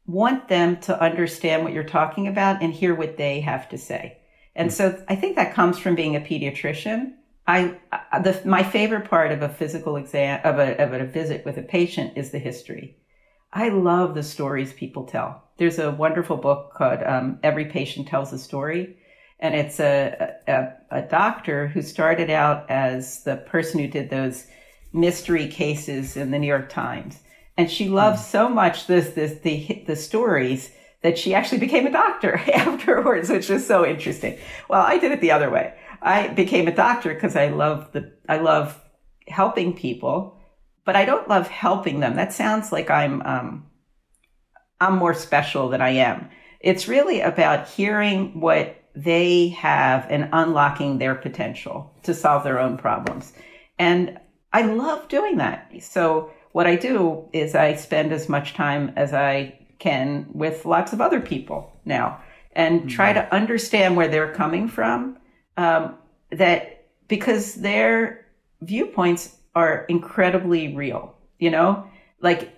want 0.06 0.48
them 0.48 0.78
to 0.82 0.98
understand 1.00 1.64
what 1.64 1.72
you're 1.72 1.84
talking 1.84 2.28
about 2.28 2.62
and 2.62 2.72
hear 2.72 2.94
what 2.94 3.16
they 3.16 3.40
have 3.40 3.68
to 3.70 3.78
say. 3.78 4.18
And 4.54 4.70
mm. 4.70 4.72
so 4.72 5.04
I 5.08 5.16
think 5.16 5.36
that 5.36 5.54
comes 5.54 5.78
from 5.78 5.96
being 5.96 6.14
a 6.14 6.20
pediatrician. 6.20 7.14
I, 7.46 7.76
the, 8.22 8.40
my 8.44 8.62
favorite 8.62 9.10
part 9.10 9.32
of 9.32 9.42
a 9.42 9.48
physical 9.48 9.96
exam, 9.96 10.40
of 10.44 10.60
a, 10.60 10.80
of 10.80 10.92
a 10.92 11.04
visit 11.04 11.44
with 11.44 11.58
a 11.58 11.62
patient 11.62 12.16
is 12.16 12.30
the 12.30 12.38
history. 12.38 12.96
I 13.52 13.68
love 13.68 14.14
the 14.14 14.22
stories 14.22 14.72
people 14.72 15.04
tell. 15.04 15.42
There's 15.58 15.78
a 15.78 15.90
wonderful 15.90 16.38
book 16.38 16.72
called 16.74 17.02
um, 17.02 17.38
Every 17.42 17.66
Patient 17.66 18.08
Tells 18.08 18.32
a 18.32 18.38
Story. 18.38 18.96
And 19.38 19.54
it's 19.54 19.80
a, 19.80 20.36
a, 20.46 20.68
a 20.90 21.02
doctor 21.02 21.66
who 21.66 21.82
started 21.82 22.30
out 22.30 22.70
as 22.70 23.24
the 23.24 23.36
person 23.36 23.80
who 23.80 23.88
did 23.88 24.08
those 24.08 24.46
mystery 24.92 25.48
cases 25.48 26.16
in 26.16 26.30
the 26.30 26.38
New 26.38 26.46
York 26.46 26.68
Times. 26.68 27.18
And 27.58 27.70
she 27.70 27.88
loved 27.88 28.20
mm. 28.20 28.24
so 28.24 28.48
much 28.48 28.86
this, 28.86 29.10
this, 29.10 29.40
the, 29.40 29.84
the 29.86 29.96
stories 29.96 30.70
that 31.02 31.18
she 31.18 31.34
actually 31.34 31.58
became 31.58 31.86
a 31.86 31.92
doctor 31.92 32.36
afterwards, 32.54 33.28
which 33.28 33.50
is 33.50 33.66
so 33.66 33.84
interesting. 33.84 34.38
Well, 34.68 34.82
I 34.82 34.98
did 34.98 35.12
it 35.12 35.20
the 35.20 35.32
other 35.32 35.50
way. 35.50 35.74
I 36.00 36.28
became 36.28 36.68
a 36.68 36.74
doctor 36.74 37.12
because 37.12 37.36
I 37.36 37.48
love 37.48 37.92
the, 37.92 38.12
I 38.28 38.38
love 38.38 38.80
helping 39.28 39.74
people, 39.74 40.38
but 40.84 40.96
I 40.96 41.04
don't 41.04 41.28
love 41.28 41.48
helping 41.48 42.00
them. 42.00 42.16
That 42.16 42.32
sounds 42.32 42.72
like 42.72 42.90
I'm, 42.90 43.22
um, 43.22 43.66
I'm 44.80 44.96
more 44.96 45.14
special 45.14 45.68
than 45.68 45.80
I 45.80 45.90
am. 45.90 46.28
It's 46.60 46.88
really 46.88 47.20
about 47.20 47.68
hearing 47.68 48.40
what 48.40 48.76
they 48.94 49.48
have 49.48 50.06
and 50.10 50.28
unlocking 50.32 50.98
their 50.98 51.14
potential 51.14 51.92
to 52.02 52.14
solve 52.14 52.44
their 52.44 52.58
own 52.58 52.76
problems. 52.76 53.32
And 53.78 54.18
I 54.52 54.62
love 54.62 55.08
doing 55.08 55.38
that. 55.38 55.70
So 55.80 56.30
what 56.52 56.66
I 56.66 56.76
do 56.76 57.28
is 57.32 57.54
I 57.54 57.74
spend 57.74 58.12
as 58.12 58.28
much 58.28 58.54
time 58.54 58.92
as 58.96 59.14
I 59.14 59.58
can 59.78 60.26
with 60.32 60.64
lots 60.64 60.92
of 60.92 61.00
other 61.00 61.20
people 61.20 61.72
now 61.84 62.20
and 62.52 62.80
mm-hmm. 62.80 62.88
try 62.88 63.12
to 63.12 63.34
understand 63.34 63.96
where 63.96 64.08
they're 64.08 64.32
coming 64.32 64.68
from 64.68 65.16
um, 65.56 65.96
that 66.30 66.86
because 67.08 67.54
their 67.54 68.26
viewpoints 68.60 69.36
are 69.54 69.84
incredibly 69.88 70.74
real, 70.74 71.14
you 71.38 71.50
know, 71.50 71.86
like 72.20 72.56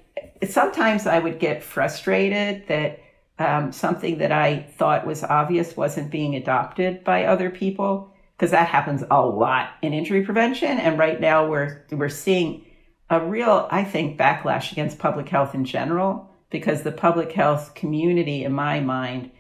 sometimes 0.49 1.07
I 1.07 1.19
would 1.19 1.39
get 1.39 1.63
frustrated 1.63 2.69
that 2.69 3.01
um, 3.39 3.73
something 3.73 4.19
that 4.19 4.31
I 4.31 4.67
thought 4.77 5.07
was 5.07 5.25
obvious 5.25 5.77
wasn't 5.77 6.11
being 6.11 6.37
adopted 6.37 7.03
by 7.03 7.25
other 7.25 7.51
people 7.51 8.13
because 8.37 8.53
that 8.53 8.69
happens 8.69 9.03
a 9.11 9.27
lot 9.27 9.71
in 9.83 9.93
injury 9.93 10.25
prevention. 10.25 10.79
And 10.79 10.99
right 10.99 11.21
now 11.21 11.49
we're 11.49 11.85
we're 11.91 12.09
seeing 12.09 12.65
a 13.11 13.25
real, 13.25 13.69
I 13.71 13.85
think, 13.85 14.19
backlash 14.19 14.73
against 14.73 14.99
public 14.99 15.29
health 15.29 15.55
in 15.55 15.65
general 15.65 16.31
because 16.51 16.83
the 16.83 16.93
public 16.93 17.33
health 17.33 17.75
community, 17.75 18.45
in 18.45 18.53
my 18.53 18.81
mind, 18.81 19.31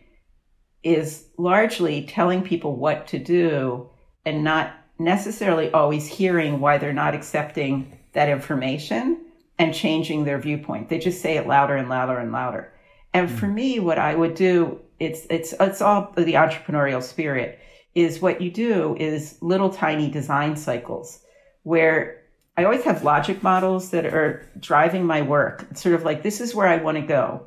is 0.82 1.26
largely 1.38 2.04
telling 2.04 2.42
people 2.42 2.76
what 2.76 3.06
to 3.08 3.18
do 3.18 3.90
and 4.26 4.44
not 4.44 4.72
necessarily 4.98 5.70
always 5.72 6.06
hearing 6.06 6.60
why 6.60 6.78
they're 6.78 6.92
not 6.92 7.14
accepting 7.14 7.98
that 8.12 8.28
information 8.28 9.20
and 9.58 9.74
changing 9.74 10.24
their 10.24 10.38
viewpoint. 10.38 10.88
They 10.88 10.98
just 10.98 11.20
say 11.20 11.36
it 11.36 11.46
louder 11.46 11.76
and 11.76 11.88
louder 11.88 12.18
and 12.18 12.32
louder. 12.32 12.72
And 13.12 13.30
for 13.30 13.46
mm. 13.46 13.54
me, 13.54 13.80
what 13.80 13.98
I 13.98 14.14
would 14.14 14.34
do, 14.34 14.80
it's, 14.98 15.26
it's, 15.30 15.54
it's 15.58 15.80
all 15.80 16.12
the 16.16 16.34
entrepreneurial 16.34 17.02
spirit 17.02 17.60
is 17.94 18.20
what 18.20 18.40
you 18.40 18.50
do 18.50 18.96
is 18.98 19.38
little 19.40 19.70
tiny 19.70 20.10
design 20.10 20.56
cycles 20.56 21.20
where 21.62 22.22
I 22.56 22.64
always 22.64 22.84
have 22.84 23.04
logic 23.04 23.42
models 23.42 23.90
that 23.90 24.06
are 24.06 24.48
driving 24.58 25.04
my 25.04 25.22
work. 25.22 25.66
It's 25.70 25.82
sort 25.82 25.94
of 25.94 26.04
like, 26.04 26.22
this 26.22 26.40
is 26.40 26.54
where 26.54 26.66
I 26.66 26.76
want 26.76 26.96
to 26.96 27.02
go. 27.02 27.46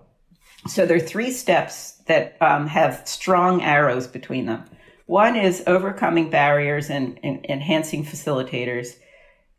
So 0.68 0.86
there 0.86 0.98
are 0.98 1.02
three 1.02 1.32
steps 1.32 1.94
that 2.08 2.38
um, 2.42 2.68
have 2.68 3.08
strong 3.08 3.62
arrows 3.62 4.08
between 4.08 4.48
them. 4.48 4.66
One 5.08 5.36
is 5.36 5.64
overcoming 5.68 6.30
barriers 6.30 6.90
and, 6.90 7.20
and 7.24 7.46
enhancing 7.46 8.06
facilitators 8.06 8.96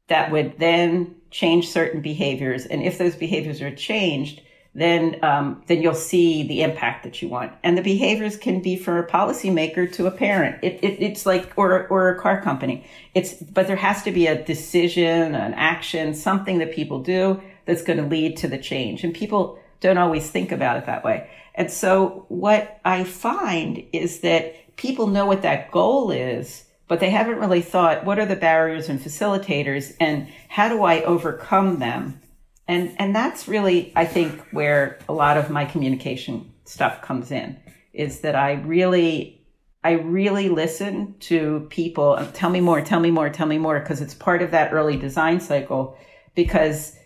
that 0.08 0.30
would 0.30 0.58
then 0.58 1.16
change 1.30 1.68
certain 1.68 2.00
behaviors. 2.00 2.66
And 2.66 2.82
if 2.82 2.98
those 2.98 3.16
behaviors 3.16 3.60
are 3.60 3.74
changed, 3.74 4.42
then 4.74 5.18
um, 5.24 5.62
then 5.66 5.82
you'll 5.82 5.94
see 5.94 6.46
the 6.46 6.62
impact 6.62 7.02
that 7.02 7.20
you 7.20 7.28
want. 7.28 7.52
And 7.62 7.76
the 7.76 7.82
behaviors 7.82 8.36
can 8.36 8.60
be 8.60 8.76
for 8.76 8.98
a 8.98 9.06
policymaker 9.06 9.90
to 9.94 10.06
a 10.06 10.10
parent. 10.10 10.62
It, 10.62 10.84
it, 10.84 11.02
it's 11.02 11.26
like 11.26 11.52
or 11.56 11.88
or 11.88 12.10
a 12.10 12.20
car 12.20 12.40
company. 12.42 12.86
It's 13.14 13.34
but 13.34 13.66
there 13.66 13.76
has 13.76 14.02
to 14.04 14.12
be 14.12 14.26
a 14.26 14.44
decision, 14.44 15.34
an 15.34 15.54
action, 15.54 16.14
something 16.14 16.58
that 16.58 16.72
people 16.72 17.02
do 17.02 17.42
that's 17.64 17.82
going 17.82 17.98
to 17.98 18.04
lead 18.04 18.36
to 18.38 18.48
the 18.48 18.58
change. 18.58 19.02
And 19.02 19.14
people 19.14 19.58
don't 19.80 19.98
always 19.98 20.30
think 20.30 20.52
about 20.52 20.76
it 20.76 20.86
that 20.86 21.04
way. 21.04 21.28
And 21.54 21.70
so 21.70 22.26
what 22.28 22.80
I 22.84 23.04
find 23.04 23.84
is 23.92 24.20
that 24.20 24.54
people 24.78 25.08
know 25.08 25.26
what 25.26 25.42
that 25.42 25.70
goal 25.70 26.10
is, 26.10 26.64
but 26.86 27.00
they 27.00 27.10
haven't 27.10 27.38
really 27.38 27.60
thought 27.60 28.06
what 28.06 28.18
are 28.18 28.24
the 28.24 28.36
barriers 28.36 28.88
and 28.88 28.98
facilitators 28.98 29.94
and 30.00 30.28
how 30.48 30.70
do 30.70 30.82
I 30.84 31.02
overcome 31.02 31.80
them? 31.80 32.18
And 32.66 32.94
and 32.98 33.14
that's 33.14 33.46
really 33.46 33.92
I 33.94 34.06
think 34.06 34.40
where 34.52 34.98
a 35.06 35.12
lot 35.12 35.36
of 35.36 35.50
my 35.50 35.66
communication 35.66 36.50
stuff 36.64 37.02
comes 37.02 37.30
in 37.30 37.58
is 37.92 38.20
that 38.20 38.34
I 38.34 38.52
really 38.52 39.46
I 39.84 39.92
really 39.92 40.48
listen 40.48 41.16
to 41.20 41.66
people 41.70 42.16
um, 42.18 42.32
tell 42.32 42.50
me 42.50 42.60
more, 42.60 42.80
tell 42.80 43.00
me 43.00 43.10
more, 43.10 43.28
tell 43.30 43.46
me 43.46 43.58
more 43.58 43.78
because 43.78 44.00
it's 44.00 44.14
part 44.14 44.42
of 44.42 44.52
that 44.52 44.72
early 44.72 44.96
design 44.96 45.40
cycle 45.40 45.98
because 46.34 46.96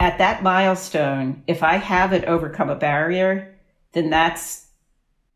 at 0.00 0.18
that 0.18 0.42
milestone, 0.42 1.42
if 1.46 1.62
I 1.62 1.76
haven't 1.76 2.26
overcome 2.26 2.70
a 2.70 2.76
barrier, 2.76 3.58
then 3.92 4.10
that's 4.10 4.67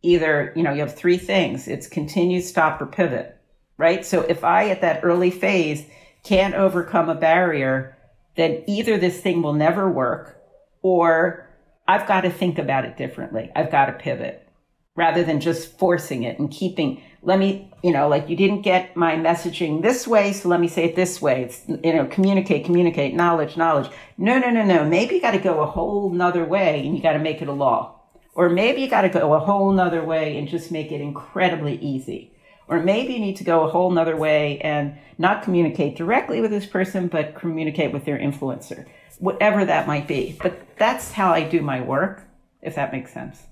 either, 0.02 0.52
you 0.56 0.62
know, 0.62 0.72
you 0.72 0.80
have 0.80 0.94
three 0.94 1.18
things. 1.18 1.68
It's 1.68 1.86
continue, 1.86 2.40
stop, 2.40 2.80
or 2.80 2.86
pivot, 2.86 3.36
right? 3.78 4.04
So 4.04 4.20
if 4.22 4.44
I 4.44 4.68
at 4.68 4.80
that 4.80 5.00
early 5.02 5.30
phase 5.30 5.86
can't 6.24 6.54
overcome 6.54 7.08
a 7.08 7.14
barrier, 7.14 7.96
then 8.36 8.64
either 8.66 8.98
this 8.98 9.20
thing 9.20 9.42
will 9.42 9.52
never 9.52 9.90
work 9.90 10.38
or 10.82 11.48
I've 11.86 12.06
got 12.06 12.22
to 12.22 12.30
think 12.30 12.58
about 12.58 12.84
it 12.84 12.96
differently. 12.96 13.50
I've 13.54 13.70
got 13.70 13.86
to 13.86 13.92
pivot 13.92 14.48
rather 14.94 15.24
than 15.24 15.40
just 15.40 15.78
forcing 15.78 16.22
it 16.22 16.38
and 16.38 16.50
keeping, 16.50 17.02
let 17.22 17.38
me, 17.38 17.70
you 17.82 17.92
know, 17.92 18.08
like 18.08 18.28
you 18.28 18.36
didn't 18.36 18.62
get 18.62 18.94
my 18.96 19.14
messaging 19.14 19.82
this 19.82 20.06
way, 20.06 20.32
so 20.32 20.48
let 20.48 20.60
me 20.60 20.68
say 20.68 20.84
it 20.84 20.96
this 20.96 21.20
way. 21.20 21.42
It's, 21.42 21.62
you 21.66 21.94
know, 21.94 22.06
communicate, 22.06 22.64
communicate, 22.66 23.14
knowledge, 23.14 23.56
knowledge. 23.56 23.90
No, 24.18 24.38
no, 24.38 24.50
no, 24.50 24.64
no. 24.64 24.84
Maybe 24.84 25.14
you 25.14 25.20
got 25.20 25.30
to 25.32 25.38
go 25.38 25.60
a 25.60 25.66
whole 25.66 26.10
nother 26.10 26.44
way 26.44 26.84
and 26.84 26.94
you 26.94 27.02
got 27.02 27.14
to 27.14 27.18
make 27.18 27.40
it 27.40 27.48
a 27.48 27.52
law. 27.52 28.01
Or 28.34 28.48
maybe 28.48 28.80
you 28.80 28.88
got 28.88 29.02
to 29.02 29.08
go 29.08 29.34
a 29.34 29.38
whole 29.38 29.72
nother 29.72 30.02
way 30.02 30.38
and 30.38 30.48
just 30.48 30.70
make 30.70 30.90
it 30.90 31.00
incredibly 31.00 31.76
easy. 31.78 32.32
Or 32.68 32.80
maybe 32.80 33.12
you 33.14 33.20
need 33.20 33.36
to 33.36 33.44
go 33.44 33.64
a 33.64 33.70
whole 33.70 33.90
nother 33.90 34.16
way 34.16 34.58
and 34.60 34.96
not 35.18 35.42
communicate 35.42 35.96
directly 35.96 36.40
with 36.40 36.50
this 36.50 36.64
person, 36.64 37.08
but 37.08 37.34
communicate 37.34 37.92
with 37.92 38.04
their 38.04 38.18
influencer, 38.18 38.86
whatever 39.18 39.64
that 39.64 39.86
might 39.86 40.08
be. 40.08 40.38
But 40.42 40.76
that's 40.78 41.12
how 41.12 41.32
I 41.32 41.46
do 41.46 41.60
my 41.60 41.82
work, 41.82 42.22
if 42.62 42.74
that 42.76 42.92
makes 42.92 43.12
sense. 43.12 43.42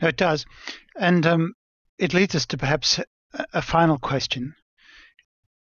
No, 0.00 0.08
it 0.08 0.16
does. 0.16 0.44
And 0.98 1.26
um, 1.26 1.54
it 1.98 2.12
leads 2.12 2.34
us 2.34 2.46
to 2.46 2.58
perhaps 2.58 3.00
a 3.54 3.62
final 3.62 3.98
question. 3.98 4.54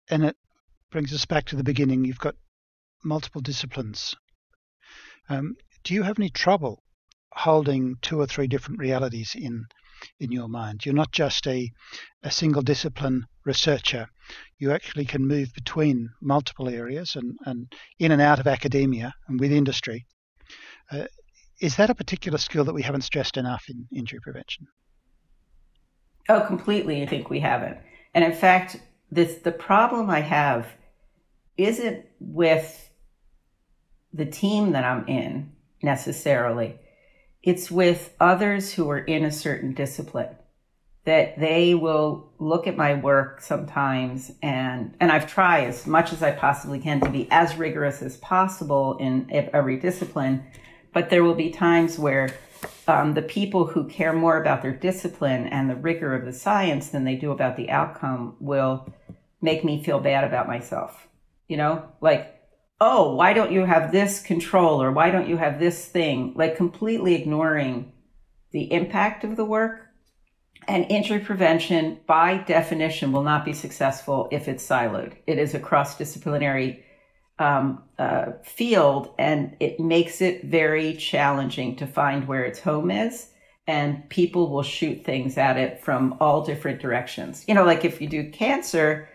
And 0.09 0.25
it 0.25 0.35
brings 0.89 1.13
us 1.13 1.25
back 1.25 1.45
to 1.45 1.55
the 1.55 1.63
beginning. 1.63 2.05
You've 2.05 2.17
got 2.17 2.35
multiple 3.03 3.41
disciplines. 3.41 4.15
Um, 5.29 5.57
do 5.83 5.93
you 5.93 6.03
have 6.03 6.17
any 6.17 6.29
trouble 6.29 6.83
holding 7.35 7.95
two 8.01 8.19
or 8.19 8.27
three 8.27 8.47
different 8.47 8.79
realities 8.79 9.35
in 9.35 9.65
in 10.19 10.31
your 10.31 10.47
mind. 10.47 10.85
You're 10.85 10.95
not 10.95 11.11
just 11.11 11.47
a, 11.47 11.71
a 12.23 12.31
single 12.31 12.61
discipline 12.61 13.25
researcher. 13.45 14.07
You 14.59 14.71
actually 14.71 15.05
can 15.05 15.25
move 15.25 15.53
between 15.53 16.09
multiple 16.21 16.69
areas 16.69 17.15
and, 17.15 17.37
and 17.45 17.71
in 17.99 18.11
and 18.11 18.21
out 18.21 18.39
of 18.39 18.47
academia 18.47 19.13
and 19.27 19.39
with 19.39 19.51
industry. 19.51 20.05
Uh, 20.91 21.05
is 21.61 21.77
that 21.77 21.89
a 21.89 21.95
particular 21.95 22.37
skill 22.37 22.65
that 22.65 22.73
we 22.73 22.81
haven't 22.81 23.03
stressed 23.03 23.37
enough 23.37 23.65
in 23.69 23.87
injury 23.95 24.19
prevention? 24.21 24.67
Oh, 26.29 26.41
completely. 26.41 27.01
I 27.01 27.05
think 27.05 27.29
we 27.29 27.39
haven't. 27.39 27.77
And 28.13 28.23
in 28.23 28.33
fact, 28.33 28.77
this 29.11 29.35
the 29.35 29.51
problem 29.51 30.09
I 30.09 30.21
have 30.21 30.67
isn't 31.57 32.05
with 32.19 32.89
the 34.13 34.25
team 34.25 34.71
that 34.71 34.83
I'm 34.83 35.07
in 35.07 35.51
necessarily 35.81 36.79
it's 37.43 37.69
with 37.69 38.13
others 38.19 38.73
who 38.73 38.89
are 38.89 38.99
in 38.99 39.25
a 39.25 39.31
certain 39.31 39.73
discipline 39.73 40.35
that 41.05 41.37
they 41.37 41.75
will 41.75 42.31
look 42.39 42.65
at 42.65 42.77
my 42.77 42.93
work 42.93 43.41
sometimes 43.41 44.31
and 44.41 44.95
and 44.99 45.11
I've 45.11 45.27
tried 45.27 45.65
as 45.65 45.85
much 45.85 46.13
as 46.13 46.23
I 46.23 46.31
possibly 46.31 46.79
can 46.79 47.01
to 47.01 47.09
be 47.09 47.27
as 47.29 47.55
rigorous 47.57 48.01
as 48.01 48.17
possible 48.17 48.97
in 48.97 49.29
every 49.31 49.77
discipline 49.77 50.45
but 50.93 51.09
there 51.09 51.23
will 51.23 51.35
be 51.35 51.49
times 51.49 51.99
where 51.99 52.33
um, 52.87 53.13
the 53.13 53.21
people 53.21 53.65
who 53.65 53.89
care 53.89 54.13
more 54.13 54.41
about 54.41 54.61
their 54.61 54.71
discipline 54.71 55.47
and 55.47 55.69
the 55.69 55.75
rigor 55.75 56.15
of 56.15 56.25
the 56.25 56.33
science 56.33 56.89
than 56.89 57.03
they 57.03 57.15
do 57.15 57.31
about 57.31 57.57
the 57.57 57.69
outcome 57.69 58.35
will 58.39 58.93
make 59.41 59.65
me 59.65 59.83
feel 59.83 59.99
bad 59.99 60.23
about 60.23 60.47
myself 60.47 61.07
you 61.47 61.57
know? 61.57 61.87
Like 62.01 62.42
oh 62.83 63.15
why 63.15 63.33
don't 63.33 63.51
you 63.51 63.65
have 63.65 63.91
this 63.91 64.21
control 64.21 64.81
or 64.81 64.91
why 64.91 65.09
don't 65.09 65.29
you 65.29 65.37
have 65.37 65.59
this 65.59 65.85
thing 65.85 66.33
like 66.35 66.57
completely 66.57 67.15
ignoring 67.15 67.91
the 68.51 68.71
impact 68.71 69.23
of 69.23 69.35
the 69.35 69.45
work 69.45 69.83
and 70.67 70.85
injury 70.89 71.19
prevention, 71.19 71.99
by 72.07 72.37
definition, 72.37 73.11
will 73.11 73.23
not 73.23 73.45
be 73.45 73.53
successful 73.53 74.27
if 74.31 74.47
it's 74.47 74.65
siloed. 74.65 75.13
It 75.27 75.37
is 75.37 75.53
a 75.53 75.59
cross 75.59 75.97
disciplinary 75.97 76.85
um, 77.39 77.83
uh, 77.97 78.33
field, 78.43 79.13
and 79.17 79.55
it 79.59 79.79
makes 79.79 80.21
it 80.21 80.45
very 80.45 80.95
challenging 80.95 81.75
to 81.77 81.87
find 81.87 82.27
where 82.27 82.43
its 82.43 82.59
home 82.59 82.91
is. 82.91 83.29
And 83.65 84.09
people 84.09 84.49
will 84.49 84.63
shoot 84.63 85.05
things 85.05 85.37
at 85.37 85.57
it 85.57 85.81
from 85.81 86.17
all 86.19 86.43
different 86.43 86.81
directions. 86.81 87.45
You 87.47 87.55
know, 87.55 87.63
like 87.63 87.85
if 87.85 88.01
you 88.01 88.09
do 88.09 88.29
cancer, 88.29 89.09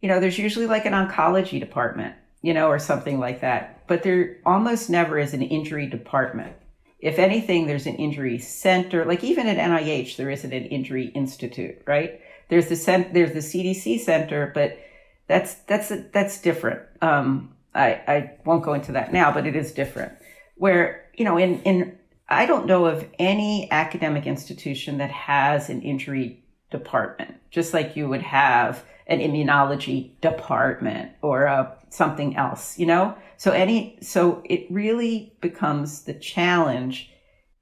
you 0.00 0.08
know, 0.08 0.18
there's 0.18 0.38
usually 0.38 0.66
like 0.66 0.86
an 0.86 0.94
oncology 0.94 1.60
department, 1.60 2.14
you 2.42 2.52
know, 2.52 2.68
or 2.68 2.78
something 2.78 3.18
like 3.18 3.40
that. 3.40 3.86
But 3.86 4.02
there 4.02 4.36
almost 4.44 4.90
never 4.90 5.18
is 5.18 5.32
an 5.32 5.42
injury 5.42 5.86
department 5.86 6.56
if 7.02 7.18
anything, 7.18 7.66
there's 7.66 7.86
an 7.86 7.96
injury 7.96 8.38
center. 8.38 9.04
Like 9.04 9.24
even 9.24 9.48
at 9.48 9.58
NIH, 9.58 10.16
there 10.16 10.30
isn't 10.30 10.52
an 10.52 10.66
injury 10.66 11.06
institute, 11.08 11.82
right? 11.84 12.20
There's 12.48 12.68
the 12.68 12.76
cent- 12.76 13.12
there's 13.12 13.32
the 13.32 13.40
CDC 13.40 13.98
center, 13.98 14.52
but 14.54 14.78
that's 15.26 15.54
that's 15.66 15.92
that's 16.12 16.40
different. 16.40 16.80
Um, 17.02 17.56
I 17.74 17.88
I 18.06 18.30
won't 18.44 18.62
go 18.62 18.74
into 18.74 18.92
that 18.92 19.12
now, 19.12 19.32
but 19.32 19.46
it 19.46 19.56
is 19.56 19.72
different. 19.72 20.12
Where 20.54 21.04
you 21.14 21.24
know, 21.24 21.38
in 21.38 21.60
in 21.62 21.98
I 22.28 22.46
don't 22.46 22.66
know 22.66 22.86
of 22.86 23.04
any 23.18 23.68
academic 23.72 24.26
institution 24.26 24.98
that 24.98 25.10
has 25.10 25.70
an 25.70 25.82
injury 25.82 26.44
department, 26.70 27.34
just 27.50 27.74
like 27.74 27.96
you 27.96 28.08
would 28.08 28.22
have 28.22 28.84
an 29.12 29.20
immunology 29.20 30.18
department 30.20 31.12
or 31.20 31.44
a 31.44 31.76
something 31.90 32.34
else, 32.36 32.78
you 32.78 32.86
know? 32.86 33.14
So 33.36 33.52
any 33.52 33.98
so 34.00 34.42
it 34.44 34.66
really 34.70 35.34
becomes 35.40 36.02
the 36.02 36.14
challenge 36.14 37.10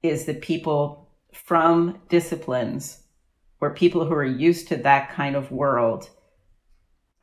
is 0.01 0.25
that 0.25 0.41
people 0.41 1.09
from 1.33 1.99
disciplines 2.09 3.03
or 3.59 3.73
people 3.73 4.05
who 4.05 4.13
are 4.13 4.25
used 4.25 4.69
to 4.69 4.77
that 4.77 5.11
kind 5.11 5.35
of 5.35 5.51
world 5.51 6.09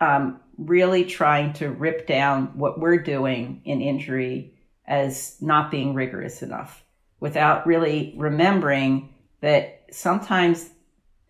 um, 0.01 0.41
really 0.59 1.05
trying 1.05 1.53
to 1.55 1.71
rip 1.71 2.07
down 2.07 2.59
what 2.59 2.79
we're 2.79 3.03
doing 3.03 3.63
in 3.65 3.81
injury 3.81 4.55
as 4.87 5.37
not 5.41 5.71
being 5.71 5.95
rigorous 5.95 6.43
enough 6.43 6.85
without 7.21 7.67
really 7.67 8.15
remembering 8.17 9.15
that 9.41 9.85
sometimes 9.91 10.71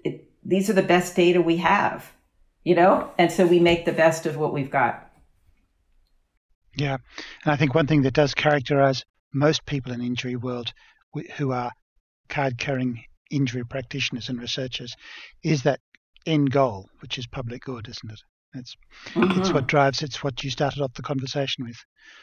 it, 0.05 0.31
these 0.45 0.69
are 0.69 0.75
the 0.75 0.83
best 0.83 1.17
data 1.17 1.41
we 1.41 1.57
have, 1.57 2.11
you 2.69 2.75
know? 2.75 3.11
And 3.17 3.33
so 3.33 3.47
we 3.47 3.61
make 3.61 3.87
the 3.87 3.93
best 3.93 4.27
of 4.27 4.37
what 4.37 4.53
we've 4.53 4.71
got. 4.71 5.11
Yeah, 6.77 6.99
and 7.45 7.53
I 7.53 7.57
think 7.57 7.75
one 7.75 7.87
thing 7.87 8.03
that 8.03 8.13
does 8.13 8.35
characterize 8.35 9.07
most 9.33 9.65
people 9.65 9.91
in 9.91 10.03
injury 10.03 10.37
world 10.37 10.75
who 11.39 11.53
are 11.53 11.73
card-carrying 12.29 13.03
injury 13.31 13.65
practitioners 13.65 14.29
and 14.29 14.39
researchers 14.39 14.95
is 15.43 15.63
that 15.63 15.81
end 16.27 16.51
goal, 16.51 16.91
which 17.01 17.17
is 17.17 17.27
public 17.27 17.63
good, 17.63 17.89
isn't 17.89 18.13
it? 18.13 18.21
It's 18.55 18.77
mm-hmm. 19.15 19.41
it's 19.41 19.53
what 19.53 19.67
drives. 19.67 20.03
It's 20.03 20.25
what 20.25 20.43
you 20.43 20.51
started 20.51 20.83
off 20.83 20.95
the 20.95 21.03
conversation 21.03 21.65
with, 21.65 21.77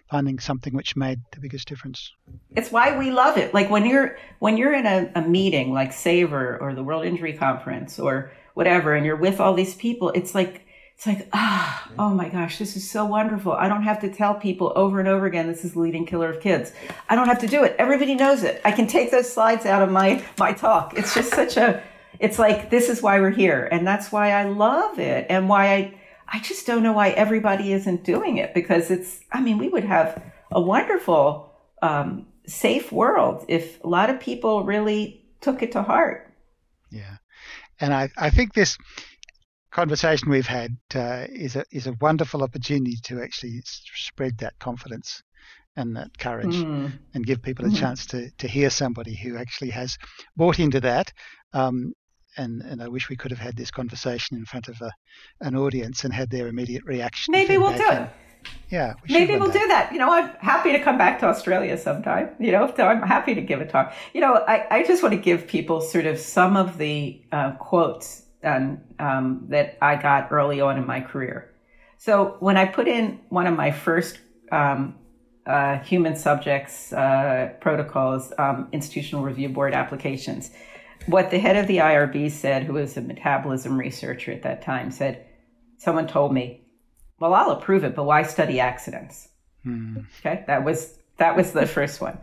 finding 0.09 0.39
something 0.39 0.73
which 0.73 0.95
made 0.95 1.19
the 1.31 1.39
biggest 1.39 1.67
difference. 1.67 2.11
It's 2.55 2.71
why 2.71 2.97
we 2.97 3.11
love 3.11 3.37
it. 3.37 3.53
Like 3.53 3.69
when 3.69 3.85
you're 3.85 4.17
when 4.39 4.57
you're 4.57 4.73
in 4.73 4.85
a, 4.85 5.11
a 5.15 5.21
meeting 5.21 5.73
like 5.73 5.91
SAVIR 5.91 6.59
or 6.59 6.73
the 6.73 6.83
World 6.83 7.05
Injury 7.05 7.33
Conference 7.33 7.99
or 7.99 8.31
whatever, 8.55 8.95
and 8.95 9.05
you're 9.05 9.15
with 9.15 9.39
all 9.39 9.53
these 9.53 9.75
people, 9.75 10.09
it's 10.09 10.33
like 10.33 10.65
it's 10.95 11.05
like, 11.05 11.27
ah, 11.33 11.89
oh 11.99 12.09
my 12.09 12.29
gosh, 12.29 12.57
this 12.57 12.77
is 12.77 12.89
so 12.89 13.03
wonderful. 13.05 13.51
I 13.51 13.67
don't 13.67 13.83
have 13.83 13.99
to 13.99 14.09
tell 14.09 14.35
people 14.35 14.71
over 14.75 14.99
and 14.99 15.09
over 15.09 15.25
again, 15.25 15.45
this 15.45 15.65
is 15.65 15.73
the 15.73 15.79
leading 15.79 16.05
killer 16.05 16.29
of 16.29 16.39
kids. 16.39 16.71
I 17.09 17.15
don't 17.15 17.27
have 17.27 17.39
to 17.39 17.47
do 17.47 17.65
it. 17.65 17.75
Everybody 17.77 18.15
knows 18.15 18.43
it. 18.43 18.61
I 18.63 18.71
can 18.71 18.87
take 18.87 19.11
those 19.11 19.31
slides 19.31 19.65
out 19.65 19.81
of 19.81 19.91
my, 19.91 20.23
my 20.39 20.53
talk. 20.53 20.97
It's 20.97 21.13
just 21.13 21.31
such 21.31 21.57
a, 21.57 21.83
it's 22.19 22.39
like, 22.39 22.69
this 22.69 22.87
is 22.87 23.01
why 23.01 23.19
we're 23.19 23.29
here. 23.29 23.67
And 23.73 23.85
that's 23.85 24.09
why 24.09 24.31
I 24.31 24.45
love 24.45 24.97
it 24.97 25.27
and 25.29 25.49
why 25.49 25.73
I, 25.73 25.93
I 26.27 26.39
just 26.39 26.65
don't 26.67 26.83
know 26.83 26.93
why 26.93 27.09
everybody 27.09 27.73
isn't 27.73 28.03
doing 28.03 28.37
it 28.37 28.53
because 28.53 28.91
it's, 28.91 29.19
I 29.31 29.41
mean, 29.41 29.57
we 29.57 29.69
would 29.69 29.85
have 29.85 30.21
a 30.51 30.61
wonderful, 30.61 31.51
um, 31.81 32.27
safe 32.47 32.91
world 32.91 33.45
if 33.47 33.83
a 33.83 33.87
lot 33.87 34.09
of 34.09 34.19
people 34.19 34.63
really 34.63 35.25
took 35.41 35.61
it 35.63 35.71
to 35.73 35.83
heart. 35.83 36.31
Yeah. 36.91 37.17
And 37.79 37.93
I, 37.93 38.09
I 38.17 38.29
think 38.29 38.53
this, 38.53 38.77
conversation 39.75 40.29
we've 40.29 40.47
had 40.47 40.77
uh, 40.95 41.25
is 41.29 41.57
a 41.57 41.65
is 41.69 41.85
a 41.85 41.97
wonderful 41.99 42.41
opportunity 42.41 42.95
to 43.03 43.21
actually 43.21 43.61
spread 43.65 44.37
that 44.37 44.57
confidence 44.57 45.21
and 45.75 45.97
that 45.97 46.17
courage 46.17 46.55
mm. 46.55 46.89
and 47.13 47.25
give 47.25 47.41
people 47.41 47.65
a 47.65 47.69
mm. 47.69 47.77
chance 47.77 48.05
to 48.05 48.31
to 48.37 48.47
hear 48.47 48.69
somebody 48.69 49.13
who 49.13 49.37
actually 49.37 49.71
has 49.71 49.97
bought 50.37 50.59
into 50.59 50.79
that. 50.79 51.11
Um, 51.51 51.91
and, 52.37 52.61
and 52.61 52.81
I 52.81 52.87
wish 52.87 53.09
we 53.09 53.15
could 53.15 53.31
have 53.31 53.39
had 53.39 53.55
this 53.55 53.71
conversation 53.71 54.37
in 54.37 54.45
front 54.45 54.67
of 54.67 54.81
a, 54.81 54.91
an 55.41 55.55
audience 55.55 56.03
and 56.03 56.13
had 56.13 56.29
their 56.29 56.47
immediate 56.47 56.83
reaction. 56.85 57.31
Maybe 57.31 57.57
we'll 57.57 57.77
do 57.77 57.89
it. 57.89 58.09
Yeah, 58.69 58.93
we 59.07 59.13
maybe 59.13 59.35
we'll 59.37 59.51
do 59.51 59.67
that. 59.67 59.91
You 59.91 59.97
know, 59.97 60.11
I'm 60.11 60.29
happy 60.39 60.71
to 60.71 60.79
come 60.79 60.97
back 60.97 61.19
to 61.19 61.25
Australia 61.25 61.77
sometime. 61.77 62.29
You 62.39 62.51
know, 62.51 62.71
so 62.75 62.85
I'm 62.85 63.01
happy 63.01 63.33
to 63.33 63.41
give 63.41 63.59
a 63.59 63.65
talk. 63.65 63.93
You 64.13 64.21
know, 64.21 64.35
I, 64.35 64.67
I 64.69 64.83
just 64.83 65.01
want 65.01 65.13
to 65.13 65.21
give 65.21 65.47
people 65.47 65.81
sort 65.81 66.05
of 66.05 66.19
some 66.19 66.55
of 66.55 66.77
the 66.77 67.21
uh, 67.31 67.51
quotes 67.53 68.23
um, 68.43 69.45
that 69.49 69.77
I 69.81 69.95
got 69.95 70.31
early 70.31 70.61
on 70.61 70.77
in 70.77 70.85
my 70.85 71.01
career. 71.01 71.51
So 71.97 72.37
when 72.39 72.57
I 72.57 72.65
put 72.65 72.87
in 72.87 73.19
one 73.29 73.47
of 73.47 73.55
my 73.55 73.71
first 73.71 74.19
um, 74.51 74.95
uh, 75.45 75.79
human 75.79 76.15
subjects 76.15 76.93
uh, 76.93 77.53
protocols, 77.59 78.33
um, 78.37 78.67
institutional 78.71 79.23
review 79.23 79.49
board 79.49 79.73
applications, 79.73 80.51
what 81.07 81.31
the 81.31 81.39
head 81.39 81.55
of 81.55 81.67
the 81.67 81.77
IRB 81.77 82.31
said, 82.31 82.63
who 82.63 82.73
was 82.73 82.97
a 82.97 83.01
metabolism 83.01 83.77
researcher 83.77 84.31
at 84.31 84.43
that 84.43 84.61
time, 84.61 84.91
said, 84.91 85.25
someone 85.77 86.07
told 86.07 86.33
me, 86.33 86.61
well, 87.19 87.33
I'll 87.33 87.51
approve 87.51 87.83
it, 87.83 87.95
but 87.95 88.05
why 88.05 88.23
study 88.23 88.59
accidents? 88.59 89.29
Hmm. 89.63 89.99
Okay, 90.19 90.43
that 90.47 90.63
was 90.63 90.97
that 91.17 91.35
was 91.35 91.51
the 91.51 91.65
first 91.65 92.01
one. 92.01 92.17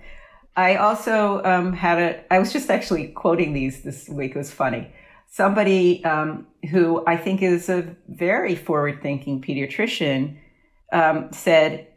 I 0.55 0.77
also 0.77 1.43
um, 1.45 1.73
had 1.73 1.99
a. 1.99 2.33
I 2.33 2.39
was 2.39 2.53
just 2.53 2.71
actually 2.71 3.09
quoting 3.09 3.55
these 3.55 3.83
this 3.83 4.09
week. 4.09 4.33
It 4.33 4.39
was 4.39 4.51
funny 4.51 4.93
somebody 5.33 6.05
um, 6.05 6.47
who 6.71 7.03
I 7.07 7.17
think 7.17 7.43
is 7.43 7.71
a 7.71 7.97
very 8.07 8.55
forward 8.55 9.01
thinking 9.03 9.41
pediatrician 9.41 10.37
um, 10.93 11.33
said 11.33 11.89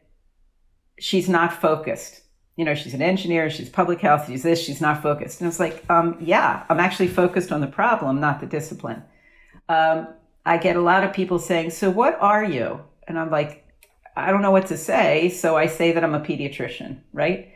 she's 0.99 1.27
not 1.27 1.51
focused. 1.51 2.21
You 2.55 2.63
know, 2.63 2.73
she's 2.73 2.93
an 2.93 3.01
engineer, 3.01 3.49
she's 3.49 3.69
public 3.69 3.99
health, 3.99 4.27
she's 4.27 4.43
this, 4.43 4.61
she's 4.61 4.79
not 4.79 5.03
focused. 5.03 5.41
And 5.41 5.47
I 5.47 5.49
was 5.49 5.59
like, 5.59 5.83
um, 5.89 6.17
yeah, 6.21 6.65
I'm 6.69 6.79
actually 6.79 7.09
focused 7.09 7.51
on 7.51 7.59
the 7.59 7.67
problem, 7.67 8.21
not 8.21 8.39
the 8.39 8.45
discipline. 8.45 9.03
Um, 9.67 10.07
I 10.45 10.57
get 10.57 10.75
a 10.75 10.81
lot 10.81 11.03
of 11.03 11.11
people 11.11 11.39
saying, 11.39 11.71
so 11.71 11.89
what 11.89 12.17
are 12.21 12.43
you? 12.43 12.81
And 13.07 13.19
I'm 13.19 13.29
like, 13.29 13.65
I 14.15 14.31
don't 14.31 14.41
know 14.41 14.51
what 14.51 14.67
to 14.67 14.77
say. 14.77 15.29
So 15.29 15.57
I 15.57 15.65
say 15.65 15.91
that 15.91 16.03
I'm 16.03 16.15
a 16.15 16.21
pediatrician, 16.21 17.01
right? 17.11 17.51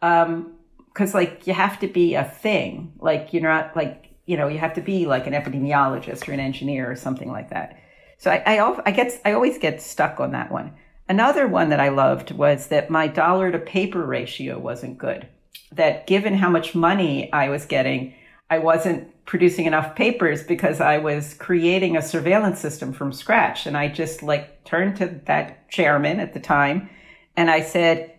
Because, 0.00 1.14
um, 1.14 1.14
like, 1.14 1.46
you 1.46 1.54
have 1.54 1.80
to 1.80 1.88
be 1.88 2.14
a 2.14 2.24
thing. 2.24 2.92
Like, 2.98 3.32
you're 3.32 3.42
not 3.42 3.74
like, 3.74 4.14
you 4.26 4.36
know, 4.36 4.46
you 4.46 4.58
have 4.58 4.74
to 4.74 4.80
be 4.80 5.06
like 5.06 5.26
an 5.26 5.32
epidemiologist 5.32 6.28
or 6.28 6.32
an 6.32 6.40
engineer 6.40 6.90
or 6.90 6.94
something 6.94 7.30
like 7.30 7.50
that. 7.50 7.78
So 8.18 8.30
I, 8.30 8.42
I, 8.46 8.80
I 8.86 8.90
get, 8.92 9.20
I 9.24 9.32
always 9.32 9.58
get 9.58 9.82
stuck 9.82 10.20
on 10.20 10.32
that 10.32 10.52
one. 10.52 10.74
Another 11.08 11.46
one 11.46 11.68
that 11.68 11.80
I 11.80 11.90
loved 11.90 12.30
was 12.30 12.68
that 12.68 12.90
my 12.90 13.06
dollar 13.06 13.52
to 13.52 13.58
paper 13.58 14.04
ratio 14.04 14.58
wasn't 14.58 14.98
good. 14.98 15.28
That 15.72 16.06
given 16.06 16.34
how 16.34 16.48
much 16.48 16.74
money 16.74 17.32
I 17.32 17.48
was 17.50 17.66
getting, 17.66 18.14
I 18.48 18.58
wasn't 18.58 19.10
producing 19.26 19.66
enough 19.66 19.96
papers 19.96 20.42
because 20.42 20.80
I 20.80 20.98
was 20.98 21.34
creating 21.34 21.96
a 21.96 22.02
surveillance 22.02 22.60
system 22.60 22.92
from 22.92 23.12
scratch. 23.12 23.66
And 23.66 23.76
I 23.76 23.88
just 23.88 24.22
like 24.22 24.64
turned 24.64 24.96
to 24.96 25.20
that 25.26 25.68
chairman 25.70 26.20
at 26.20 26.34
the 26.34 26.40
time 26.40 26.88
and 27.36 27.50
I 27.50 27.62
said, 27.62 28.12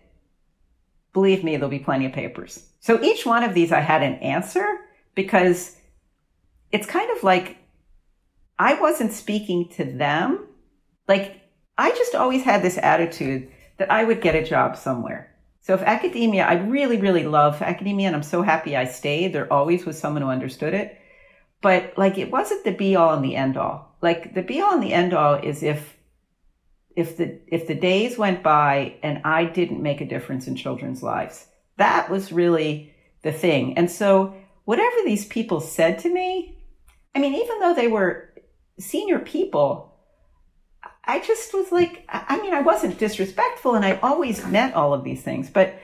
believe 1.12 1.42
me, 1.42 1.56
there'll 1.56 1.70
be 1.70 1.78
plenty 1.78 2.06
of 2.06 2.12
papers. 2.12 2.66
So 2.80 3.02
each 3.02 3.24
one 3.24 3.42
of 3.42 3.54
these 3.54 3.72
I 3.72 3.80
had 3.80 4.02
an 4.02 4.14
answer 4.14 4.66
because 5.14 5.76
it's 6.70 6.86
kind 6.86 7.10
of 7.16 7.22
like 7.22 7.56
I 8.58 8.80
wasn't 8.80 9.12
speaking 9.12 9.68
to 9.70 9.84
them. 9.84 10.46
Like 11.08 11.40
I 11.78 11.90
just 11.90 12.14
always 12.14 12.42
had 12.42 12.62
this 12.62 12.78
attitude 12.78 13.50
that 13.78 13.90
I 13.90 14.04
would 14.04 14.20
get 14.20 14.34
a 14.34 14.44
job 14.44 14.76
somewhere. 14.76 15.34
So 15.60 15.74
if 15.74 15.82
academia, 15.82 16.46
I 16.46 16.54
really, 16.54 16.98
really 16.98 17.24
love 17.24 17.60
academia 17.60 18.06
and 18.06 18.16
I'm 18.16 18.22
so 18.22 18.42
happy 18.42 18.76
I 18.76 18.84
stayed. 18.84 19.32
There 19.32 19.52
always 19.52 19.84
was 19.84 19.98
someone 19.98 20.22
who 20.22 20.28
understood 20.28 20.74
it. 20.74 20.96
But 21.60 21.94
like 21.96 22.18
it 22.18 22.30
wasn't 22.30 22.64
the 22.64 22.70
be 22.70 22.96
all 22.96 23.14
and 23.14 23.24
the 23.24 23.34
end 23.34 23.56
all. 23.56 23.96
Like 24.00 24.34
the 24.34 24.42
be 24.42 24.60
all 24.60 24.74
and 24.74 24.82
the 24.82 24.92
end 24.92 25.12
all 25.12 25.34
is 25.34 25.62
if 25.62 25.96
if 26.94 27.16
the 27.16 27.40
if 27.48 27.66
the 27.66 27.74
days 27.74 28.16
went 28.16 28.42
by 28.42 28.94
and 29.02 29.20
I 29.24 29.44
didn't 29.44 29.82
make 29.82 30.00
a 30.00 30.08
difference 30.08 30.46
in 30.46 30.54
children's 30.54 31.02
lives. 31.02 31.46
That 31.78 32.08
was 32.08 32.32
really 32.32 32.94
the 33.22 33.32
thing. 33.32 33.76
And 33.76 33.90
so 33.90 34.34
whatever 34.64 34.96
these 35.04 35.24
people 35.24 35.60
said 35.60 35.98
to 36.00 36.08
me, 36.08 36.58
I 37.14 37.18
mean, 37.18 37.34
even 37.34 37.58
though 37.58 37.74
they 37.74 37.88
were 37.88 38.32
senior 38.78 39.18
people, 39.18 39.95
I 41.06 41.20
just 41.20 41.54
was 41.54 41.70
like, 41.70 42.04
I 42.08 42.40
mean, 42.40 42.52
I 42.52 42.62
wasn't 42.62 42.98
disrespectful 42.98 43.74
and 43.74 43.84
I 43.84 43.98
always 44.02 44.44
meant 44.46 44.74
all 44.74 44.92
of 44.92 45.04
these 45.04 45.22
things, 45.22 45.48
but 45.48 45.78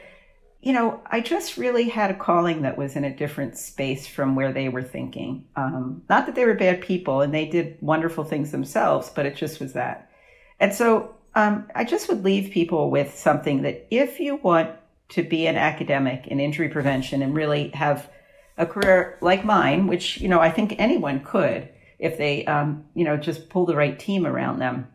you 0.62 0.72
know, 0.72 1.00
I 1.06 1.20
just 1.20 1.56
really 1.56 1.88
had 1.88 2.12
a 2.12 2.14
calling 2.14 2.62
that 2.62 2.78
was 2.78 2.94
in 2.94 3.02
a 3.02 3.14
different 3.14 3.58
space 3.58 4.06
from 4.06 4.36
where 4.36 4.52
they 4.52 4.68
were 4.68 4.82
thinking. 4.82 5.44
Um, 5.56 6.02
not 6.08 6.26
that 6.26 6.36
they 6.36 6.44
were 6.44 6.54
bad 6.54 6.80
people 6.80 7.20
and 7.20 7.34
they 7.34 7.46
did 7.46 7.78
wonderful 7.80 8.22
things 8.22 8.52
themselves, 8.52 9.10
but 9.10 9.26
it 9.26 9.34
just 9.34 9.58
was 9.58 9.72
that. 9.72 10.08
And 10.60 10.72
so 10.72 11.16
um, 11.34 11.68
I 11.74 11.82
just 11.82 12.08
would 12.08 12.22
leave 12.22 12.52
people 12.52 12.90
with 12.90 13.18
something 13.18 13.62
that 13.62 13.88
if 13.90 14.20
you 14.20 14.36
want 14.36 14.70
to 15.10 15.24
be 15.24 15.48
an 15.48 15.56
academic 15.56 16.28
in 16.28 16.38
injury 16.38 16.68
prevention 16.68 17.22
and 17.22 17.34
really 17.34 17.70
have 17.70 18.08
a 18.56 18.64
career 18.64 19.18
like 19.20 19.44
mine, 19.44 19.88
which, 19.88 20.20
you 20.20 20.28
know, 20.28 20.40
I 20.40 20.50
think 20.50 20.76
anyone 20.78 21.24
could 21.24 21.68
if 21.98 22.18
they, 22.18 22.44
um, 22.46 22.84
you 22.94 23.04
know, 23.04 23.16
just 23.16 23.48
pull 23.48 23.66
the 23.66 23.76
right 23.76 23.98
team 23.98 24.26
around 24.26 24.60
them 24.60 24.86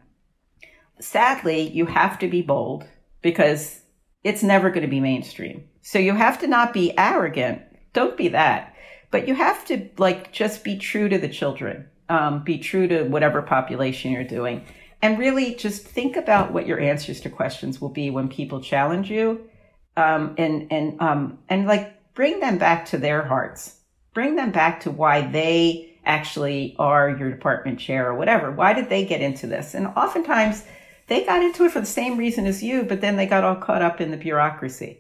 sadly, 1.00 1.70
you 1.70 1.86
have 1.86 2.20
to 2.20 2.28
be 2.28 2.42
bold 2.42 2.86
because 3.22 3.82
it's 4.24 4.44
never 4.44 4.70
going 4.70 4.82
to 4.82 4.88
be 4.88 5.00
mainstream. 5.00 5.68
So 5.82 6.00
you 6.00 6.14
have 6.14 6.40
to 6.40 6.48
not 6.48 6.74
be 6.74 6.98
arrogant. 6.98 7.62
Don't 7.94 8.18
be 8.18 8.30
that. 8.30 8.76
But 9.10 9.28
you 9.28 9.36
have 9.36 9.64
to 9.66 9.90
like 9.98 10.34
just 10.34 10.64
be 10.64 10.78
true 10.78 11.08
to 11.08 11.18
the 11.18 11.30
children, 11.30 11.88
um, 12.10 12.44
be 12.44 12.58
true 12.58 12.88
to 12.90 13.04
whatever 13.04 13.42
population 13.42 14.12
you're 14.12 14.26
doing, 14.26 14.66
and 15.02 15.18
really 15.18 15.56
just 15.56 15.88
think 15.88 16.18
about 16.18 16.52
what 16.52 16.68
your 16.68 16.80
answers 16.80 17.22
to 17.22 17.30
questions 17.30 17.80
will 17.80 17.90
be 17.90 18.10
when 18.10 18.28
people 18.28 18.60
challenge 18.60 19.10
you, 19.10 19.50
um, 19.96 20.36
and 20.38 20.68
and 20.72 21.02
um, 21.02 21.40
and 21.48 21.68
like 21.68 22.14
bring 22.16 22.42
them 22.42 22.58
back 22.58 22.88
to 22.88 22.98
their 22.98 23.24
hearts, 23.24 23.78
bring 24.14 24.36
them 24.36 24.52
back 24.52 24.82
to 24.82 24.92
why 24.92 25.22
they 25.22 25.98
actually 26.04 26.76
are 26.80 27.10
your 27.10 27.30
department 27.30 27.80
chair 27.80 28.10
or 28.10 28.16
whatever. 28.16 28.52
Why 28.52 28.74
did 28.74 28.90
they 28.90 29.06
get 29.06 29.22
into 29.22 29.48
this? 29.48 29.74
And 29.74 29.88
oftentimes 29.88 30.64
they 31.08 31.26
got 31.26 31.42
into 31.42 31.64
it 31.66 31.72
for 31.72 31.80
the 31.80 31.86
same 31.86 32.18
reason 32.18 32.46
as 32.46 32.62
you, 32.62 32.84
but 32.84 33.02
then 33.02 33.16
they 33.16 33.26
got 33.26 33.44
all 33.44 33.56
caught 33.56 33.82
up 33.82 34.00
in 34.02 34.12
the 34.12 34.18
bureaucracy. 34.18 35.00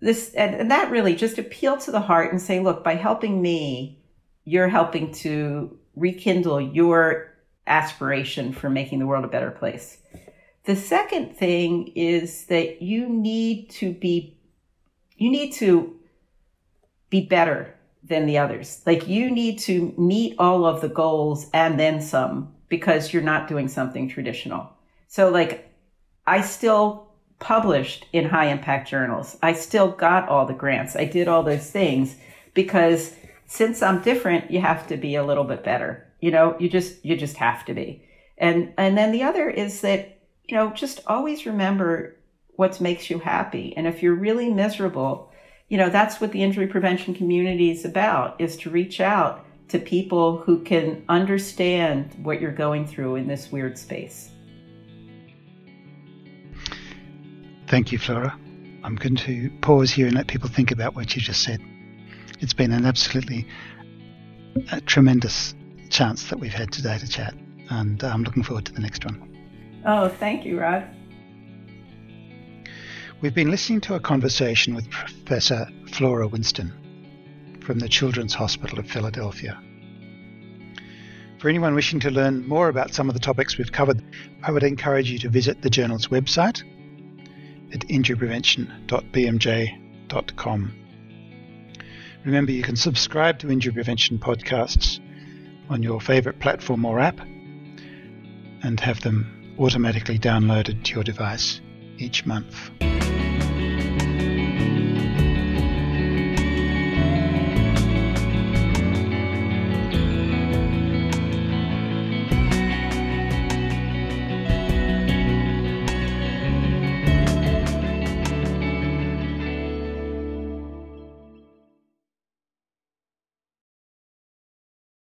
This 0.00 0.34
and, 0.34 0.54
and 0.54 0.70
that 0.70 0.90
really 0.90 1.14
just 1.14 1.38
appeal 1.38 1.76
to 1.78 1.92
the 1.92 2.00
heart 2.00 2.32
and 2.32 2.42
say, 2.42 2.58
look, 2.58 2.82
by 2.82 2.96
helping 2.96 3.40
me, 3.40 4.02
you're 4.44 4.68
helping 4.68 5.12
to 5.12 5.78
rekindle 5.94 6.60
your 6.60 7.32
aspiration 7.66 8.52
for 8.52 8.68
making 8.68 8.98
the 8.98 9.06
world 9.06 9.24
a 9.24 9.28
better 9.28 9.52
place. 9.52 9.98
The 10.64 10.74
second 10.76 11.36
thing 11.36 11.88
is 11.94 12.46
that 12.46 12.82
you 12.82 13.08
need 13.08 13.70
to 13.70 13.92
be 13.92 14.38
you 15.16 15.30
need 15.30 15.52
to 15.52 15.96
be 17.10 17.26
better 17.26 17.74
than 18.02 18.26
the 18.26 18.38
others. 18.38 18.82
Like 18.84 19.06
you 19.06 19.30
need 19.30 19.60
to 19.60 19.94
meet 19.96 20.34
all 20.38 20.64
of 20.64 20.80
the 20.80 20.88
goals 20.88 21.48
and 21.54 21.78
then 21.78 22.00
some 22.00 22.52
because 22.68 23.12
you're 23.12 23.22
not 23.22 23.46
doing 23.46 23.68
something 23.68 24.08
traditional. 24.08 24.72
So 25.12 25.28
like 25.28 25.70
I 26.26 26.40
still 26.40 27.10
published 27.38 28.06
in 28.14 28.24
high 28.24 28.46
impact 28.46 28.88
journals. 28.88 29.36
I 29.42 29.52
still 29.52 29.90
got 29.90 30.26
all 30.26 30.46
the 30.46 30.54
grants. 30.54 30.96
I 30.96 31.04
did 31.04 31.28
all 31.28 31.42
those 31.42 31.70
things 31.70 32.16
because 32.54 33.12
since 33.46 33.82
I'm 33.82 34.00
different, 34.00 34.50
you 34.50 34.62
have 34.62 34.86
to 34.86 34.96
be 34.96 35.16
a 35.16 35.22
little 35.22 35.44
bit 35.44 35.62
better. 35.62 36.10
You 36.20 36.30
know, 36.30 36.56
you 36.58 36.70
just 36.70 37.04
you 37.04 37.14
just 37.14 37.36
have 37.36 37.66
to 37.66 37.74
be. 37.74 38.02
And 38.38 38.72
and 38.78 38.96
then 38.96 39.12
the 39.12 39.22
other 39.22 39.50
is 39.50 39.82
that, 39.82 40.18
you 40.48 40.56
know, 40.56 40.70
just 40.70 41.00
always 41.06 41.44
remember 41.44 42.16
what 42.56 42.80
makes 42.80 43.10
you 43.10 43.18
happy. 43.18 43.76
And 43.76 43.86
if 43.86 44.02
you're 44.02 44.14
really 44.14 44.48
miserable, 44.48 45.30
you 45.68 45.76
know, 45.76 45.90
that's 45.90 46.22
what 46.22 46.32
the 46.32 46.42
injury 46.42 46.68
prevention 46.68 47.14
community 47.14 47.70
is 47.70 47.84
about 47.84 48.40
is 48.40 48.56
to 48.58 48.70
reach 48.70 48.98
out 48.98 49.44
to 49.68 49.78
people 49.78 50.38
who 50.38 50.62
can 50.62 51.04
understand 51.10 52.16
what 52.22 52.40
you're 52.40 52.50
going 52.50 52.86
through 52.86 53.16
in 53.16 53.28
this 53.28 53.52
weird 53.52 53.76
space. 53.76 54.30
Thank 57.72 57.90
you, 57.90 57.96
Flaura. 57.96 58.38
I'm 58.84 58.96
going 58.96 59.16
to 59.16 59.50
pause 59.62 59.90
here 59.90 60.06
and 60.06 60.14
let 60.14 60.26
people 60.26 60.50
think 60.50 60.72
about 60.72 60.94
what 60.94 61.16
you 61.16 61.22
just 61.22 61.42
said. 61.42 61.58
It's 62.40 62.52
been 62.52 62.70
an 62.70 62.84
absolutely 62.84 63.46
a 64.70 64.82
tremendous 64.82 65.54
chance 65.88 66.28
that 66.28 66.38
we've 66.38 66.52
had 66.52 66.70
today 66.70 66.98
to 66.98 67.08
chat, 67.08 67.34
and 67.70 68.04
uh, 68.04 68.08
I'm 68.08 68.24
looking 68.24 68.42
forward 68.42 68.66
to 68.66 68.74
the 68.74 68.82
next 68.82 69.06
one. 69.06 69.82
Oh, 69.86 70.10
thank 70.10 70.44
you, 70.44 70.60
Rod. 70.60 70.86
We've 73.22 73.34
been 73.34 73.50
listening 73.50 73.80
to 73.80 73.94
a 73.94 74.00
conversation 74.00 74.74
with 74.74 74.90
Professor 74.90 75.66
Flaura 75.92 76.28
Winston 76.28 77.58
from 77.62 77.78
the 77.78 77.88
Children's 77.88 78.34
Hospital 78.34 78.80
of 78.80 78.86
Philadelphia. 78.86 79.58
For 81.38 81.48
anyone 81.48 81.74
wishing 81.74 82.00
to 82.00 82.10
learn 82.10 82.46
more 82.46 82.68
about 82.68 82.92
some 82.92 83.08
of 83.08 83.14
the 83.14 83.20
topics 83.20 83.56
we've 83.56 83.72
covered, 83.72 84.04
I 84.42 84.52
would 84.52 84.62
encourage 84.62 85.10
you 85.10 85.18
to 85.20 85.30
visit 85.30 85.62
the 85.62 85.70
journal's 85.70 86.08
website, 86.08 86.64
at 87.72 87.80
injuryprevention.bmj.com. 87.80 90.74
Remember, 92.24 92.52
you 92.52 92.62
can 92.62 92.76
subscribe 92.76 93.40
to 93.40 93.50
Injury 93.50 93.72
Prevention 93.72 94.18
podcasts 94.18 95.00
on 95.68 95.82
your 95.82 96.00
favourite 96.00 96.38
platform 96.38 96.84
or 96.84 97.00
app 97.00 97.18
and 98.62 98.78
have 98.78 99.00
them 99.00 99.56
automatically 99.58 100.18
downloaded 100.18 100.84
to 100.84 100.94
your 100.94 101.02
device 101.02 101.60
each 101.98 102.24
month. 102.24 102.70